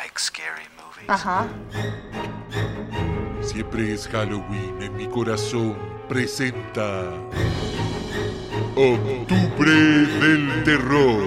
like 0.00 0.18
scary 0.18 0.66
movies. 0.76 1.08
Ajá. 1.08 1.48
Siempre 3.40 3.92
es 3.92 4.06
Halloween 4.08 4.80
en 4.80 4.96
mi 4.96 5.06
corazón. 5.06 5.76
Presenta. 6.08 7.10
Octubre 8.76 9.72
del 10.20 10.62
Terror. 10.64 11.24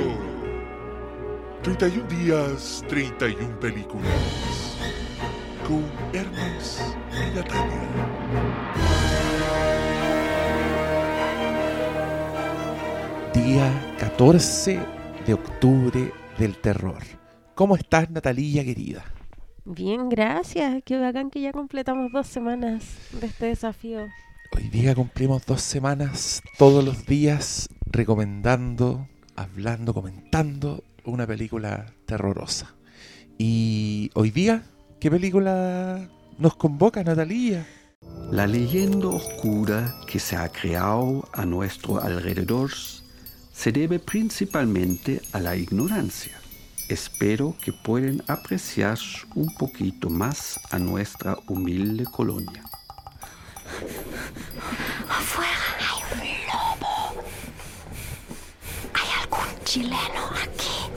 31 1.64 2.08
días, 2.08 2.84
31 2.88 3.60
películas. 3.60 4.78
Con 5.68 5.84
Hermes 6.14 6.96
y 7.12 7.36
Natalia. 7.36 7.88
Día 13.34 13.96
14 14.00 14.80
de 15.26 15.34
octubre 15.34 16.14
del 16.38 16.58
terror. 16.58 17.21
¿Cómo 17.62 17.76
estás, 17.76 18.10
Natalilla 18.10 18.64
querida? 18.64 19.06
Bien, 19.66 20.10
gracias. 20.10 20.82
Qué 20.84 20.98
bacán 20.98 21.30
que 21.30 21.42
ya 21.42 21.52
completamos 21.52 22.12
dos 22.12 22.26
semanas 22.26 22.84
de 23.12 23.28
este 23.28 23.46
desafío. 23.46 24.08
Hoy 24.58 24.68
día 24.70 24.96
cumplimos 24.96 25.46
dos 25.46 25.62
semanas 25.62 26.42
todos 26.58 26.84
los 26.84 27.06
días 27.06 27.70
recomendando, 27.86 29.08
hablando, 29.36 29.94
comentando 29.94 30.84
una 31.06 31.28
película 31.28 31.86
terrorosa. 32.08 32.74
Y 33.38 34.10
hoy 34.16 34.32
día, 34.32 34.64
¿qué 35.00 35.12
película 35.12 36.10
nos 36.40 36.56
convoca, 36.56 37.04
Natalía? 37.04 37.68
La 38.32 38.48
leyenda 38.48 39.10
oscura 39.10 39.98
que 40.08 40.18
se 40.18 40.36
ha 40.36 40.50
creado 40.50 41.30
a 41.32 41.46
nuestro 41.46 42.02
alrededor 42.02 42.72
se 43.54 43.72
debe 43.72 44.00
principalmente 44.00 45.22
a 45.32 45.40
la 45.40 45.56
ignorancia. 45.56 46.41
Espero 46.92 47.56
que 47.64 47.72
puedan 47.72 48.22
apreciar 48.28 49.00
un 49.34 49.56
poquito 49.56 50.10
más 50.10 50.60
a 50.72 50.78
nuestra 50.78 51.38
humilde 51.48 52.04
colonia. 52.04 52.66
Afuera 55.08 55.52
hay 55.80 56.04
un 56.12 56.20
lobo. 56.48 57.24
¿Hay 58.94 59.10
algún 59.22 59.64
chileno 59.64 60.24
aquí? 60.44 60.92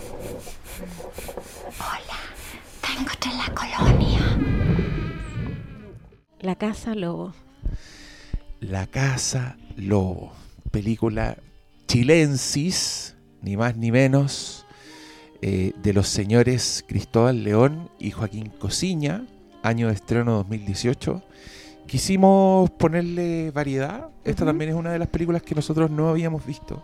Hola, 1.79 2.19
vengo 2.83 3.13
de 3.23 3.31
la 3.37 3.49
colonia. 3.55 4.25
La 6.41 6.57
Casa 6.57 6.97
Lobo. 6.97 7.35
La 8.59 8.89
Casa 8.89 9.57
Lobo. 9.77 10.33
Película 10.73 11.37
chilensis, 11.87 13.15
ni 13.43 13.57
más 13.57 13.77
ni 13.77 13.93
menos, 13.93 14.64
eh, 15.47 15.73
de 15.83 15.93
los 15.93 16.09
señores 16.09 16.83
Cristóbal 16.89 17.45
León 17.45 17.91
y 17.99 18.13
Joaquín 18.13 18.49
Cosiña, 18.59 19.27
año 19.63 19.89
de 19.89 19.93
estreno 19.95 20.33
2018. 20.37 21.23
Quisimos 21.87 22.71
ponerle 22.71 23.51
variedad. 23.51 24.09
Esta 24.25 24.47
también 24.47 24.71
es 24.71 24.75
una 24.75 24.91
de 24.91 24.99
las 24.99 25.09
películas 25.09 25.43
que 25.43 25.55
nosotros 25.55 25.91
no 25.91 26.09
habíamos 26.09 26.47
visto. 26.47 26.83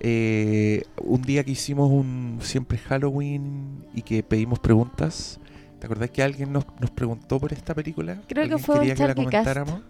Eh, 0.00 0.84
un 1.02 1.20
día 1.20 1.44
que 1.44 1.50
hicimos 1.50 1.90
un 1.90 2.38
siempre 2.40 2.78
Halloween 2.78 3.84
y 3.94 4.00
que 4.00 4.22
pedimos 4.22 4.58
preguntas. 4.58 5.38
¿Te 5.78 5.84
acordás 5.84 6.10
que 6.10 6.22
alguien 6.22 6.54
nos, 6.54 6.64
nos 6.80 6.90
preguntó 6.90 7.38
por 7.38 7.52
esta 7.52 7.74
película? 7.74 8.22
Creo 8.26 8.48
que 8.48 8.54
¿Alguien 8.54 8.58
fue 8.58 8.74
un 8.76 8.80
quería 8.80 8.94
que 8.94 9.06
la 9.06 9.14
comentáramos? 9.14 9.80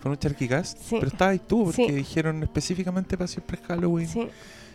Fue 0.00 0.10
un 0.10 0.16
Charquicast. 0.16 0.78
Sí. 0.78 0.96
Pero 0.98 1.08
estabas 1.08 1.38
tú, 1.46 1.64
porque 1.64 1.86
Sí. 1.88 1.92
dijeron 1.92 2.42
específicamente 2.42 3.18
para 3.18 3.28
siempre 3.28 3.58
Halloween. 3.68 4.08
Sí. 4.08 4.28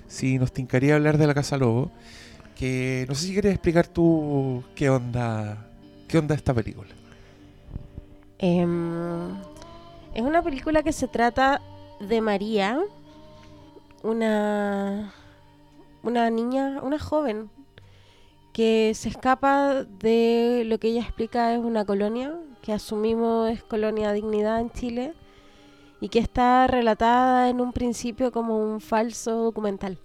Si 0.08 0.38
nos 0.38 0.52
tincaría 0.54 0.94
hablar 0.96 1.18
de 1.18 1.26
la 1.26 1.34
Casa 1.34 1.58
Lobo. 1.58 1.92
Que 2.60 3.06
no 3.08 3.16
sé 3.16 3.28
si 3.28 3.32
quieres 3.32 3.54
explicar 3.54 3.88
tú 3.88 4.66
qué 4.76 4.90
onda, 4.90 5.66
qué 6.10 6.18
onda 6.18 6.36
esta 6.36 6.54
película. 6.54 6.90
Em, 8.38 9.34
es 10.14 10.22
una 10.22 10.44
película 10.44 10.84
que 10.84 10.92
se 10.92 11.08
trata 11.08 11.62
de 12.02 12.20
María, 12.20 12.82
una, 14.04 15.14
una 16.04 16.30
niña, 16.30 16.82
una 16.84 17.00
joven, 17.00 17.50
que 18.52 18.92
se 18.94 19.08
escapa 19.08 19.86
de 19.86 20.64
lo 20.66 20.80
que 20.80 20.90
ella 20.90 21.04
explica 21.04 21.54
es 21.54 21.60
una 21.60 21.86
colonia, 21.86 22.34
que 22.62 22.74
asumimos 22.74 23.52
es 23.52 23.64
Colonia 23.64 24.12
Dignidad 24.12 24.60
en 24.60 24.70
Chile, 24.72 25.14
y 26.02 26.10
que 26.10 26.20
está 26.20 26.68
relatada 26.68 27.48
en 27.48 27.62
un 27.62 27.72
principio 27.72 28.34
como 28.34 28.58
un 28.58 28.82
falso 28.82 29.44
documental. 29.44 29.98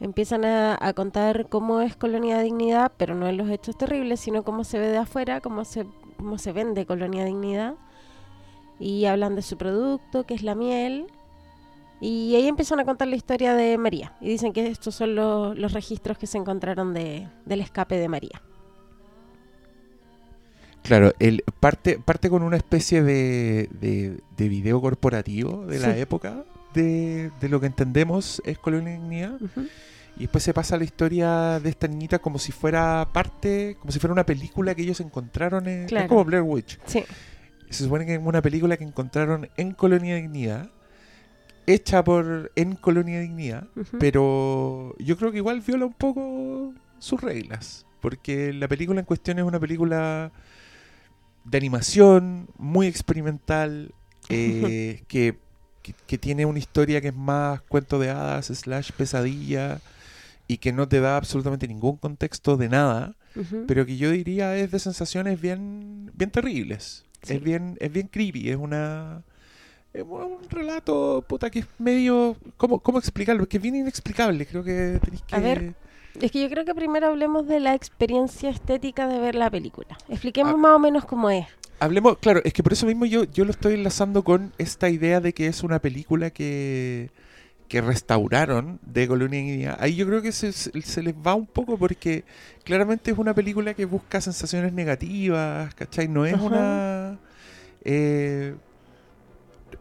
Empiezan 0.00 0.44
a, 0.44 0.78
a 0.80 0.92
contar 0.92 1.48
cómo 1.48 1.80
es 1.80 1.96
Colonia 1.96 2.40
Dignidad, 2.40 2.92
pero 2.96 3.14
no 3.14 3.26
en 3.26 3.36
los 3.36 3.50
hechos 3.50 3.76
terribles, 3.76 4.20
sino 4.20 4.44
cómo 4.44 4.64
se 4.64 4.78
ve 4.78 4.88
de 4.88 4.98
afuera, 4.98 5.40
cómo 5.40 5.64
se 5.64 5.86
cómo 6.18 6.36
se 6.36 6.52
vende 6.52 6.84
Colonia 6.84 7.24
Dignidad. 7.24 7.74
Y 8.78 9.06
hablan 9.06 9.34
de 9.34 9.42
su 9.42 9.56
producto, 9.56 10.24
que 10.24 10.34
es 10.34 10.42
la 10.42 10.54
miel. 10.54 11.06
Y 12.00 12.36
ahí 12.36 12.46
empiezan 12.46 12.78
a 12.78 12.84
contar 12.84 13.08
la 13.08 13.16
historia 13.16 13.54
de 13.54 13.76
María. 13.78 14.16
Y 14.20 14.28
dicen 14.28 14.52
que 14.52 14.66
estos 14.68 14.94
son 14.94 15.14
los, 15.16 15.58
los 15.58 15.72
registros 15.72 16.16
que 16.16 16.28
se 16.28 16.38
encontraron 16.38 16.94
de, 16.94 17.28
del 17.44 17.60
escape 17.60 17.96
de 17.96 18.08
María. 18.08 18.42
Claro, 20.82 21.12
el, 21.18 21.42
parte, 21.58 21.98
parte 21.98 22.30
con 22.30 22.42
una 22.42 22.56
especie 22.56 23.02
de, 23.02 23.68
de, 23.72 24.20
de 24.36 24.48
video 24.48 24.80
corporativo 24.80 25.66
de 25.66 25.80
la 25.80 25.96
época 25.98 26.44
de, 26.82 27.30
de 27.40 27.48
lo 27.48 27.60
que 27.60 27.66
entendemos 27.66 28.42
es 28.44 28.58
Colonia 28.58 28.94
Dignidad. 28.94 29.40
Ujú. 29.40 29.66
Y 30.16 30.22
después 30.22 30.42
se 30.42 30.52
pasa 30.52 30.76
la 30.76 30.84
historia 30.84 31.60
de 31.60 31.68
esta 31.70 31.86
niñita 31.86 32.18
como 32.18 32.38
si 32.38 32.50
fuera 32.50 33.08
parte, 33.12 33.76
como 33.78 33.92
si 33.92 34.00
fuera 34.00 34.12
una 34.12 34.26
película 34.26 34.74
que 34.74 34.82
ellos 34.82 35.00
encontraron 35.00 35.68
en... 35.68 35.86
Claro. 35.86 36.06
Es 36.06 36.08
como 36.08 36.24
Blair 36.24 36.42
Witch. 36.42 36.78
Sí, 36.86 37.04
Se 37.70 37.84
supone 37.84 38.04
que 38.04 38.14
es 38.14 38.20
una 38.20 38.42
película 38.42 38.76
que 38.76 38.82
encontraron 38.82 39.48
en 39.56 39.72
Colonia 39.72 40.16
Dignidad, 40.16 40.70
hecha 41.66 42.02
por 42.02 42.50
en 42.56 42.74
Colonia 42.74 43.20
Dignidad, 43.20 43.68
pero 44.00 44.96
yo 44.98 45.16
creo 45.16 45.30
que 45.30 45.36
igual 45.36 45.60
viola 45.60 45.86
un 45.86 45.92
poco 45.92 46.74
sus 46.98 47.20
reglas, 47.20 47.86
porque 48.00 48.52
la 48.52 48.66
película 48.66 48.98
en 48.98 49.06
cuestión 49.06 49.38
es 49.38 49.44
una 49.44 49.60
película 49.60 50.32
de 51.44 51.58
animación 51.58 52.48
muy 52.56 52.88
experimental, 52.88 53.94
eh, 54.30 55.04
que, 55.06 55.38
que, 55.88 55.94
que 56.06 56.18
tiene 56.18 56.46
una 56.46 56.58
historia 56.58 57.00
que 57.00 57.08
es 57.08 57.14
más 57.16 57.60
cuento 57.62 57.98
de 57.98 58.10
hadas, 58.10 58.46
slash 58.46 58.92
pesadilla, 58.92 59.80
y 60.46 60.58
que 60.58 60.72
no 60.72 60.88
te 60.88 61.00
da 61.00 61.16
absolutamente 61.16 61.68
ningún 61.68 61.96
contexto 61.96 62.56
de 62.56 62.68
nada, 62.68 63.14
pero 63.66 63.84
que 63.86 63.96
yo 63.96 64.10
diría 64.10 64.56
es 64.56 64.70
de 64.70 64.78
sensaciones 64.78 65.40
bien, 65.40 66.10
bien 66.14 66.30
terribles. 66.30 67.04
Sí. 67.22 67.34
Es 67.34 67.42
bien, 67.42 67.76
es 67.80 67.92
bien 67.92 68.08
creepy, 68.08 68.48
es 68.50 68.56
una 68.56 69.22
es 69.92 70.04
un 70.04 70.38
relato 70.48 71.24
puta 71.28 71.50
que 71.50 71.60
es 71.60 71.66
medio 71.78 72.36
¿cómo, 72.56 72.78
cómo 72.80 72.98
explicarlo? 72.98 73.42
Es 73.42 73.48
que 73.48 73.56
es 73.58 73.62
bien 73.62 73.76
inexplicable, 73.76 74.46
creo 74.46 74.62
que 74.64 74.98
tenéis 75.02 75.22
que 75.22 75.36
A 75.36 75.40
ver. 75.40 75.74
Es 76.20 76.32
que 76.32 76.42
yo 76.42 76.48
creo 76.48 76.64
que 76.64 76.74
primero 76.74 77.08
hablemos 77.08 77.46
de 77.46 77.60
la 77.60 77.74
experiencia 77.74 78.50
estética 78.50 79.06
de 79.06 79.20
ver 79.20 79.34
la 79.34 79.50
película. 79.50 79.96
Expliquemos 80.08 80.54
Ah. 80.54 80.56
más 80.56 80.72
o 80.72 80.78
menos 80.78 81.04
cómo 81.04 81.28
es. 81.30 81.46
Hablemos, 81.80 82.18
claro, 82.18 82.40
es 82.44 82.52
que 82.52 82.62
por 82.64 82.72
eso 82.72 82.86
mismo 82.86 83.04
yo, 83.06 83.24
yo 83.24 83.44
lo 83.44 83.52
estoy 83.52 83.74
enlazando 83.74 84.24
con 84.24 84.52
esta 84.58 84.88
idea 84.90 85.20
de 85.20 85.32
que 85.32 85.46
es 85.46 85.62
una 85.62 85.78
película 85.80 86.30
que, 86.30 87.10
que 87.68 87.80
restauraron 87.82 88.80
de 88.82 89.08
Colonia 89.08 89.40
Dignidad. 89.40 89.76
Ahí 89.80 89.94
yo 89.96 90.06
creo 90.06 90.22
que 90.22 90.32
se, 90.32 90.52
se- 90.52 90.82
se 90.82 91.02
les 91.02 91.14
va 91.14 91.34
un 91.34 91.46
poco 91.46 91.78
porque 91.78 92.24
claramente 92.64 93.12
es 93.12 93.18
una 93.18 93.34
película 93.34 93.74
que 93.74 93.84
busca 93.86 94.20
sensaciones 94.20 94.72
negativas, 94.72 95.74
¿cachai? 95.74 96.08
No 96.08 96.26
es 96.26 96.34
Ajá. 96.34 96.44
una... 96.44 97.20
eh, 97.84 98.56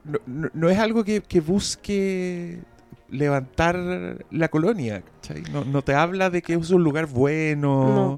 no, 0.03 0.19
no- 0.25 0.49
no 0.53 0.69
es 0.69 0.77
algo 0.79 1.03
que, 1.03 1.21
que 1.21 1.39
busque 1.41 2.59
levantar 3.09 4.17
la 4.31 4.47
colonia, 4.49 5.01
¿cachai? 5.21 5.43
No, 5.51 5.63
no 5.65 5.81
te 5.81 5.93
habla 5.93 6.29
de 6.29 6.41
que 6.41 6.53
es 6.53 6.69
un 6.71 6.83
lugar 6.83 7.05
bueno. 7.07 8.17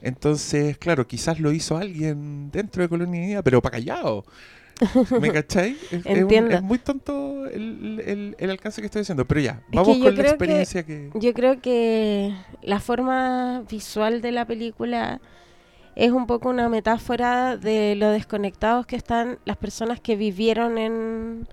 Entonces, 0.00 0.78
claro, 0.78 1.06
quizás 1.06 1.40
lo 1.40 1.50
hizo 1.52 1.76
alguien 1.76 2.50
dentro 2.52 2.82
de 2.82 2.88
Colonia 2.88 3.42
pero 3.42 3.60
para 3.60 3.78
callado. 3.78 4.24
¿Me 5.20 5.32
cachai? 5.32 5.76
Es, 5.90 5.92
es 5.92 6.06
un- 6.06 6.16
Entiendo. 6.18 6.54
es 6.54 6.62
muy 6.62 6.78
tonto 6.78 7.46
el, 7.46 8.00
el- 8.06 8.36
el 8.38 8.50
alcance 8.50 8.80
que 8.80 8.86
estoy 8.86 9.00
diciendo. 9.02 9.24
Pero 9.26 9.40
ya, 9.40 9.60
vamos 9.72 9.98
con 9.98 10.04
la 10.06 10.10
creo 10.12 10.22
que- 10.24 10.28
experiencia 10.30 10.82
que... 10.86 11.10
Yo 11.14 11.34
creo 11.34 11.60
que 11.60 12.32
la 12.62 12.78
forma 12.78 13.64
visual 13.68 14.22
de 14.22 14.30
la 14.30 14.44
película 14.46 15.20
es 15.96 16.12
un 16.12 16.28
poco 16.28 16.48
una 16.50 16.68
metáfora 16.68 17.56
de 17.56 17.96
lo 17.96 18.10
desconectados 18.10 18.86
que 18.86 18.94
están 18.94 19.40
las 19.44 19.56
personas 19.56 19.98
que 20.00 20.14
vivieron 20.14 20.78
en, 20.78 21.48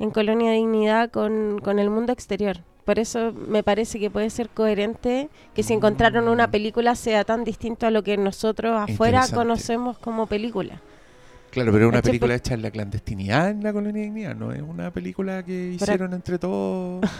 en 0.00 0.10
Colonia 0.10 0.50
Dignidad 0.50 1.10
con, 1.12 1.60
con 1.62 1.78
el 1.78 1.90
mundo 1.90 2.12
exterior. 2.12 2.58
Por 2.84 2.98
eso 2.98 3.32
me 3.32 3.62
parece 3.62 4.00
que 4.00 4.10
puede 4.10 4.30
ser 4.30 4.48
coherente 4.48 5.28
que 5.54 5.62
si 5.62 5.74
encontraron 5.74 6.26
una 6.28 6.48
Mm. 6.48 6.50
película 6.50 6.94
sea 6.96 7.22
tan 7.24 7.44
distinto 7.44 7.86
a 7.86 7.90
lo 7.92 8.02
que 8.02 8.16
nosotros 8.16 8.74
afuera 8.76 9.24
conocemos 9.32 9.98
como 9.98 10.26
película. 10.26 10.80
Claro, 11.50 11.72
pero 11.72 11.84
es 11.84 11.88
una 11.88 11.98
¿Cachai? 11.98 12.10
película 12.12 12.34
hecha 12.36 12.54
en 12.54 12.62
la 12.62 12.70
clandestinidad 12.70 13.50
en 13.50 13.62
la 13.62 13.72
Colonia 13.72 14.02
Dignidad, 14.02 14.34
no 14.36 14.52
es 14.52 14.62
una 14.62 14.90
película 14.92 15.44
que 15.44 15.72
hicieron 15.72 16.12
entre 16.14 16.38
todos. 16.38 17.04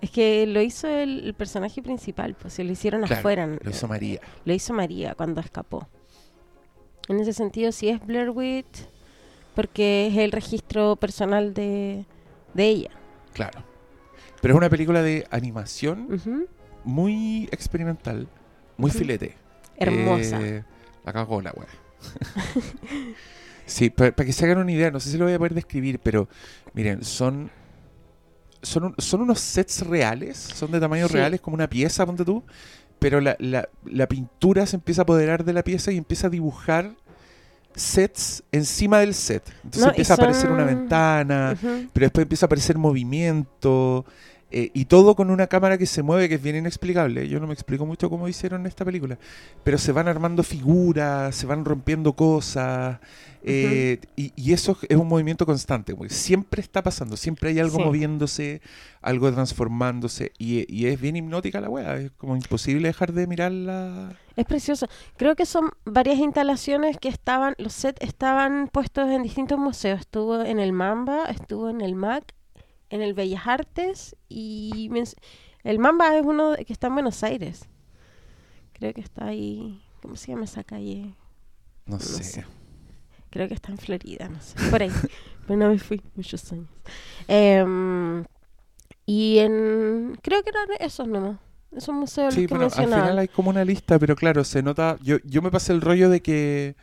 Es 0.00 0.10
que 0.10 0.46
lo 0.46 0.60
hizo 0.60 0.86
el, 0.86 1.24
el 1.24 1.32
personaje 1.34 1.80
principal, 1.82 2.34
pues 2.34 2.52
se 2.52 2.62
lo 2.64 2.72
hicieron 2.72 3.00
Claro, 3.04 3.18
afuera. 3.20 3.46
Lo 3.46 3.70
hizo 3.70 3.88
María. 3.88 4.20
Lo 4.44 4.52
hizo 4.52 4.74
María 4.74 5.14
cuando 5.14 5.40
escapó. 5.40 5.88
En 7.08 7.20
ese 7.20 7.32
sentido, 7.32 7.72
sí 7.72 7.88
es 7.88 8.04
Blair 8.04 8.28
Witch, 8.28 8.86
porque 9.54 10.08
es 10.08 10.16
el 10.18 10.32
registro 10.32 10.96
personal 10.96 11.54
de, 11.54 12.04
de 12.54 12.64
ella. 12.66 12.90
Claro. 13.32 13.62
Pero 14.40 14.54
es 14.54 14.58
una 14.58 14.68
película 14.70 15.02
de 15.02 15.26
animación 15.30 16.08
muy 16.84 17.48
experimental, 17.50 18.28
muy 18.76 18.90
filete. 18.90 19.36
Hermosa. 19.76 20.40
Eh, 20.40 20.64
la 21.04 21.12
cagó 21.12 21.40
la 21.40 21.52
weá. 21.52 21.66
sí, 23.66 23.90
para 23.90 24.12
que 24.12 24.32
se 24.32 24.44
hagan 24.44 24.58
una 24.58 24.72
idea, 24.72 24.90
no 24.90 25.00
sé 25.00 25.10
si 25.10 25.18
lo 25.18 25.24
voy 25.24 25.34
a 25.34 25.38
poder 25.38 25.54
describir, 25.54 25.98
pero 26.00 26.28
miren, 26.72 27.04
son. 27.04 27.50
Son, 28.62 28.84
un- 28.84 28.94
son 28.96 29.20
unos 29.20 29.40
sets 29.40 29.86
reales, 29.86 30.38
son 30.38 30.70
de 30.70 30.80
tamaño 30.80 31.06
Sí. 31.08 31.12
reales, 31.14 31.40
como 31.42 31.54
una 31.54 31.68
pieza, 31.68 32.06
ponte 32.06 32.24
tú, 32.24 32.42
pero 32.98 33.20
la, 33.20 33.36
la- 33.38 33.68
la 33.84 34.08
pintura 34.08 34.64
se 34.66 34.76
empieza 34.76 35.02
a 35.02 35.04
apoderar 35.04 35.44
de 35.44 35.52
la 35.52 35.62
pieza 35.62 35.92
y 35.92 35.98
empieza 35.98 36.28
a 36.28 36.30
dibujar 36.30 36.94
sets 37.74 38.42
encima 38.52 38.98
del 39.00 39.14
set. 39.14 39.42
Entonces 39.64 39.82
No, 39.82 39.88
empieza 39.88 40.14
a 40.14 40.16
aparecer 40.16 40.50
una 40.50 40.64
ventana, 40.64 41.56
pero 41.92 42.04
después 42.06 42.22
empieza 42.22 42.46
a 42.46 42.48
aparecer 42.48 42.78
movimiento 42.78 44.04
eh, 44.50 44.70
y 44.72 44.84
todo 44.84 45.16
con 45.16 45.30
una 45.30 45.48
cámara 45.48 45.78
que 45.78 45.86
se 45.86 46.02
mueve 46.02 46.28
que 46.28 46.36
es 46.36 46.42
bien 46.42 46.54
inexplicable. 46.56 47.28
Yo 47.28 47.40
no 47.40 47.46
me 47.48 47.54
explico 47.54 47.86
mucho 47.86 48.08
cómo 48.08 48.28
hicieron 48.28 48.66
esta 48.66 48.84
película, 48.84 49.18
pero 49.64 49.78
se 49.78 49.90
van 49.90 50.06
armando 50.06 50.42
figuras, 50.44 51.34
se 51.34 51.46
van 51.46 51.64
rompiendo 51.64 52.12
cosas 52.12 52.98
eh, 53.42 53.98
y, 54.16 54.32
y 54.36 54.52
eso 54.52 54.78
es 54.88 54.96
un 54.96 55.08
movimiento 55.08 55.44
constante, 55.44 55.94
siempre 56.08 56.62
está 56.62 56.82
pasando, 56.82 57.16
siempre 57.16 57.50
hay 57.50 57.58
algo 57.58 57.78
Sí. 57.78 57.84
moviéndose, 57.84 58.60
algo 59.02 59.30
transformándose 59.32 60.32
y, 60.38 60.72
y 60.72 60.86
es 60.86 61.00
bien 61.00 61.16
hipnótica 61.16 61.60
la 61.60 61.68
wea, 61.68 61.96
es 61.96 62.10
como 62.16 62.36
imposible 62.36 62.88
dejar 62.88 63.12
de 63.12 63.26
mirarla. 63.26 64.16
Es 64.36 64.44
precioso. 64.46 64.86
Creo 65.16 65.36
que 65.36 65.46
son 65.46 65.70
varias 65.84 66.18
instalaciones 66.18 66.98
que 66.98 67.08
estaban, 67.08 67.54
los 67.58 67.72
sets 67.72 68.00
estaban 68.00 68.68
puestos 68.68 69.08
en 69.10 69.22
distintos 69.22 69.58
museos. 69.58 70.00
Estuvo 70.00 70.42
en 70.42 70.58
el 70.58 70.72
Mamba, 70.72 71.26
estuvo 71.26 71.70
en 71.70 71.80
el 71.80 71.94
MAC, 71.94 72.34
en 72.90 73.02
el 73.02 73.14
Bellas 73.14 73.46
Artes 73.46 74.16
y 74.28 74.90
el 75.62 75.78
Mamba 75.78 76.16
es 76.16 76.24
uno 76.24 76.54
que 76.66 76.72
está 76.72 76.88
en 76.88 76.94
Buenos 76.94 77.22
Aires. 77.22 77.68
Creo 78.72 78.92
que 78.92 79.00
está 79.00 79.26
ahí. 79.26 79.82
¿Cómo 80.02 80.16
se 80.16 80.32
llama 80.32 80.44
esa 80.44 80.64
calle? 80.64 81.14
No, 81.86 81.98
sé. 81.98 82.22
sé. 82.22 82.44
Creo 83.30 83.48
que 83.48 83.54
está 83.54 83.72
en 83.72 83.78
Florida, 83.78 84.28
no 84.28 84.40
sé. 84.40 84.56
Por 84.70 84.82
ahí. 84.82 84.90
Pero 85.46 85.58
no 85.58 85.68
me 85.68 85.78
fui 85.78 86.02
muchos 86.14 86.52
años. 86.52 86.68
Em, 87.28 88.24
y 89.06 89.38
en. 89.38 90.18
Creo 90.22 90.42
que 90.42 90.50
eran 90.50 90.68
esos 90.80 91.08
nomás. 91.08 91.38
Esos 91.76 91.94
museos 91.94 92.34
Sí, 92.34 92.42
los 92.42 92.48
que 92.48 92.54
bueno, 92.54 92.64
al 92.66 93.02
final 93.02 93.18
hay 93.18 93.28
como 93.28 93.50
una 93.50 93.64
lista, 93.64 93.98
pero 93.98 94.16
claro, 94.16 94.44
se 94.44 94.62
nota. 94.62 94.96
Yo, 95.02 95.16
yo 95.24 95.42
me 95.42 95.50
pasé 95.50 95.72
el 95.72 95.80
rollo 95.80 96.08
de 96.10 96.22
que. 96.22 96.76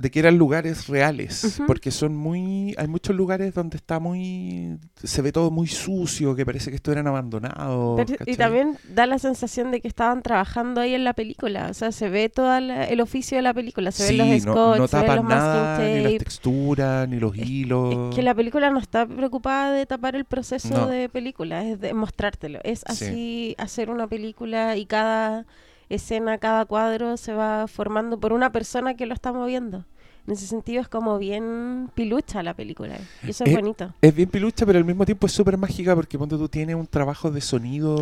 De 0.00 0.12
que 0.12 0.20
eran 0.20 0.38
lugares 0.38 0.86
reales. 0.86 1.60
Porque 1.66 1.90
son 1.90 2.14
muy. 2.16 2.72
Hay 2.78 2.86
muchos 2.86 3.16
lugares 3.16 3.52
donde 3.52 3.76
está 3.76 3.98
muy. 3.98 4.78
se 5.02 5.22
ve 5.22 5.32
todo 5.32 5.50
muy 5.50 5.66
sucio, 5.66 6.36
que 6.36 6.46
parece 6.46 6.70
que 6.70 6.76
estuvieran 6.76 7.08
abandonados. 7.08 8.00
Pero- 8.06 8.24
y 8.24 8.36
también 8.36 8.76
da 8.94 9.06
la 9.06 9.18
sensación 9.18 9.72
de 9.72 9.80
que 9.80 9.88
estaban 9.88 10.22
trabajando 10.22 10.80
ahí 10.80 10.94
en 10.94 11.02
la 11.02 11.14
película. 11.14 11.66
O 11.68 11.74
sea, 11.74 11.90
se 11.90 12.08
ve 12.08 12.28
todo 12.28 12.56
el 12.56 13.00
oficio 13.00 13.36
de 13.38 13.42
la 13.42 13.52
película. 13.52 13.90
Se 13.90 14.06
Sí, 14.06 14.16
ven 14.18 14.30
los 14.30 14.44
no, 14.46 14.52
scotch, 14.52 14.78
no 14.78 14.86
se 14.88 14.96
ven 14.98 15.06
tapan 15.06 15.16
los 15.16 15.24
nada, 15.28 15.78
ni 15.80 15.94
las 15.96 16.02
tape. 16.04 16.18
texturas, 16.18 17.08
ni 17.08 17.18
los 17.18 17.36
hilos. 17.36 18.10
Es 18.10 18.14
que 18.16 18.22
la 18.22 18.34
película 18.34 18.70
no 18.70 18.78
está 18.78 19.04
preocupada 19.04 19.72
de 19.72 19.84
tapar 19.84 20.14
el 20.14 20.24
proceso 20.24 20.68
No. 20.68 20.86
de 20.86 21.08
película, 21.08 21.64
es 21.64 21.80
de 21.80 21.92
mostrártelo. 21.92 22.60
Es 22.62 22.80
Sí. 22.80 22.84
así 23.04 23.54
hacer 23.58 23.90
una 23.90 24.06
película 24.06 24.76
y 24.76 24.86
cada 24.86 25.44
escena, 25.88 26.38
cada 26.38 26.64
cuadro 26.66 27.16
se 27.16 27.32
va 27.34 27.66
formando 27.68 28.18
por 28.18 28.32
una 28.32 28.52
persona 28.52 28.94
que 28.94 29.06
lo 29.06 29.14
está 29.14 29.32
moviendo. 29.32 29.84
En 30.26 30.32
ese 30.34 30.46
sentido 30.46 30.82
es 30.82 30.88
como 30.88 31.18
bien 31.18 31.90
pilucha 31.94 32.42
la 32.42 32.52
película. 32.54 32.98
Y 33.26 33.30
eso 33.30 33.44
es 33.44 33.50
Eh, 33.52 33.54
bonito. 33.56 33.94
Es 34.02 34.14
bien 34.14 34.28
pilucha, 34.28 34.66
pero 34.66 34.78
al 34.78 34.84
mismo 34.84 35.06
tiempo 35.06 35.26
es 35.26 35.32
súper 35.32 35.56
mágica 35.56 35.94
porque 35.94 36.18
ponte 36.18 36.36
tú 36.36 36.48
tiene 36.50 36.74
un 36.74 36.86
trabajo 36.86 37.30
de 37.30 37.40
sonido 37.40 37.96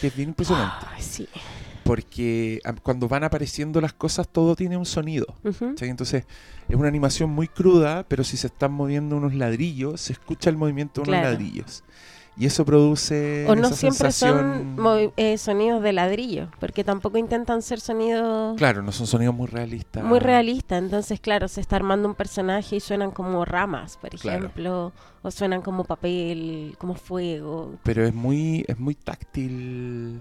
que 0.00 0.08
es 0.08 0.16
bien 0.16 0.30
impresionante. 0.30 0.86
Sí. 0.98 1.28
Porque 1.84 2.60
cuando 2.82 3.08
van 3.08 3.24
apareciendo 3.24 3.80
las 3.80 3.92
cosas, 3.92 4.28
todo 4.28 4.54
tiene 4.56 4.76
un 4.76 4.86
sonido. 4.86 5.26
Entonces, 5.80 6.24
es 6.68 6.76
una 6.76 6.88
animación 6.88 7.30
muy 7.30 7.48
cruda, 7.48 8.04
pero 8.08 8.22
si 8.24 8.36
se 8.36 8.48
están 8.48 8.72
moviendo 8.72 9.16
unos 9.16 9.34
ladrillos, 9.34 10.00
se 10.00 10.12
escucha 10.12 10.50
el 10.50 10.56
movimiento 10.56 11.00
de 11.02 11.08
unos 11.10 11.20
Claro. 11.20 11.30
ladrillos. 11.32 11.84
Y 12.36 12.46
eso 12.46 12.64
produce 12.64 13.44
O 13.48 13.54
no 13.54 13.66
esa 13.66 13.76
siempre 13.76 14.12
son 14.12 14.30
sensación... 14.30 14.76
movi- 14.78 15.12
eh, 15.16 15.36
sonidos 15.36 15.82
de 15.82 15.92
ladrillo, 15.92 16.48
porque 16.58 16.84
tampoco 16.84 17.18
intentan 17.18 17.60
ser 17.60 17.80
sonidos 17.80 18.56
Claro, 18.56 18.82
no 18.82 18.92
son 18.92 19.06
sonidos 19.06 19.34
muy 19.34 19.46
realistas. 19.46 20.02
muy 20.04 20.20
realistas. 20.20 20.82
Entonces, 20.82 21.20
claro, 21.20 21.48
se 21.48 21.60
está 21.60 21.76
armando 21.76 22.08
un 22.08 22.14
personaje 22.14 22.76
y 22.76 22.80
suenan 22.80 23.10
como 23.10 23.44
ramas, 23.44 23.98
por 23.98 24.10
Claro. 24.10 24.38
ejemplo, 24.38 24.92
o 25.22 25.30
suenan 25.30 25.60
como 25.60 25.84
papel, 25.84 26.76
como 26.78 26.94
fuego. 26.94 27.74
Pero 27.82 28.06
es 28.06 28.14
muy, 28.14 28.64
es 28.68 28.78
muy 28.78 28.94
táctil. 28.94 30.20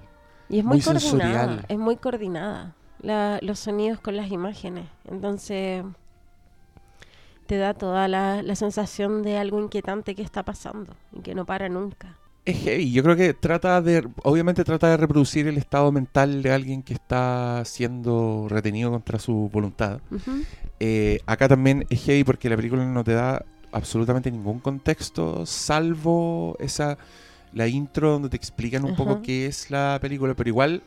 Y 0.49 0.59
es 0.59 0.65
muy, 0.65 0.77
Muy 0.77 0.81
coordinada, 0.81 0.99
sensorial. 1.45 1.65
es 1.69 1.77
muy 1.77 1.95
coordinada 1.95 2.75
la- 3.01 3.39
los 3.41 3.59
sonidos 3.59 3.99
con 4.01 4.17
las 4.17 4.29
imágenes. 4.31 4.85
Entonces, 5.09 5.85
te 7.49 7.57
da 7.57 7.73
toda 7.73 8.07
la, 8.07 8.43
la 8.43 8.53
sensación 8.53 9.23
de 9.23 9.39
algo 9.39 9.59
inquietante 9.59 10.13
que 10.13 10.21
está 10.21 10.43
pasando 10.43 10.95
y 11.11 11.21
que 11.21 11.33
no 11.33 11.47
para 11.47 11.67
nunca. 11.67 12.15
Es 12.45 12.59
heavy. 12.59 12.91
Yo 12.91 13.01
creo 13.01 13.15
que 13.15 13.33
trata 13.33 13.81
de, 13.81 14.07
obviamente 14.21 14.63
trata 14.63 14.87
de 14.91 14.97
reproducir 14.97 15.47
el 15.47 15.57
estado 15.57 15.91
mental 15.91 16.43
de 16.43 16.51
alguien 16.51 16.83
que 16.83 16.93
está 16.93 17.63
siendo 17.65 18.45
retenido 18.49 18.91
contra 18.91 19.17
su 19.17 19.49
voluntad. 19.51 19.99
Eh, 20.79 21.21
acá 21.25 21.47
también 21.47 21.87
es 21.89 22.03
heavy 22.03 22.23
porque 22.23 22.51
la 22.51 22.55
película 22.55 22.85
no 22.85 23.03
te 23.03 23.13
da 23.13 23.43
absolutamente 23.71 24.29
ningún 24.29 24.59
contexto, 24.59 25.43
salvo 25.47 26.55
esa 26.59 26.99
la 27.51 27.67
intro 27.67 28.11
donde 28.11 28.29
te 28.29 28.37
explican 28.37 28.85
un 28.85 28.95
poco 28.95 29.23
qué 29.23 29.47
es 29.47 29.71
la 29.71 29.97
película, 29.99 30.35
pero 30.35 30.49
igual 30.49 30.83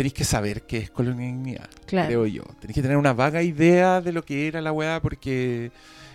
tenéis 0.00 0.14
que 0.14 0.24
saber 0.24 0.62
qué 0.62 0.78
es 0.78 0.90
Colonia 0.90 1.26
Dignidad, 1.26 1.68
Claro. 1.84 2.06
creo 2.08 2.26
yo. 2.26 2.42
Tenéis 2.58 2.74
que 2.76 2.80
tener 2.80 2.96
una 2.96 3.12
vaga 3.12 3.42
idea 3.42 4.00
de 4.00 4.12
lo 4.12 4.22
que 4.24 4.48
era 4.48 4.62
la 4.62 4.72
weá 4.72 4.98
porque 5.02 5.72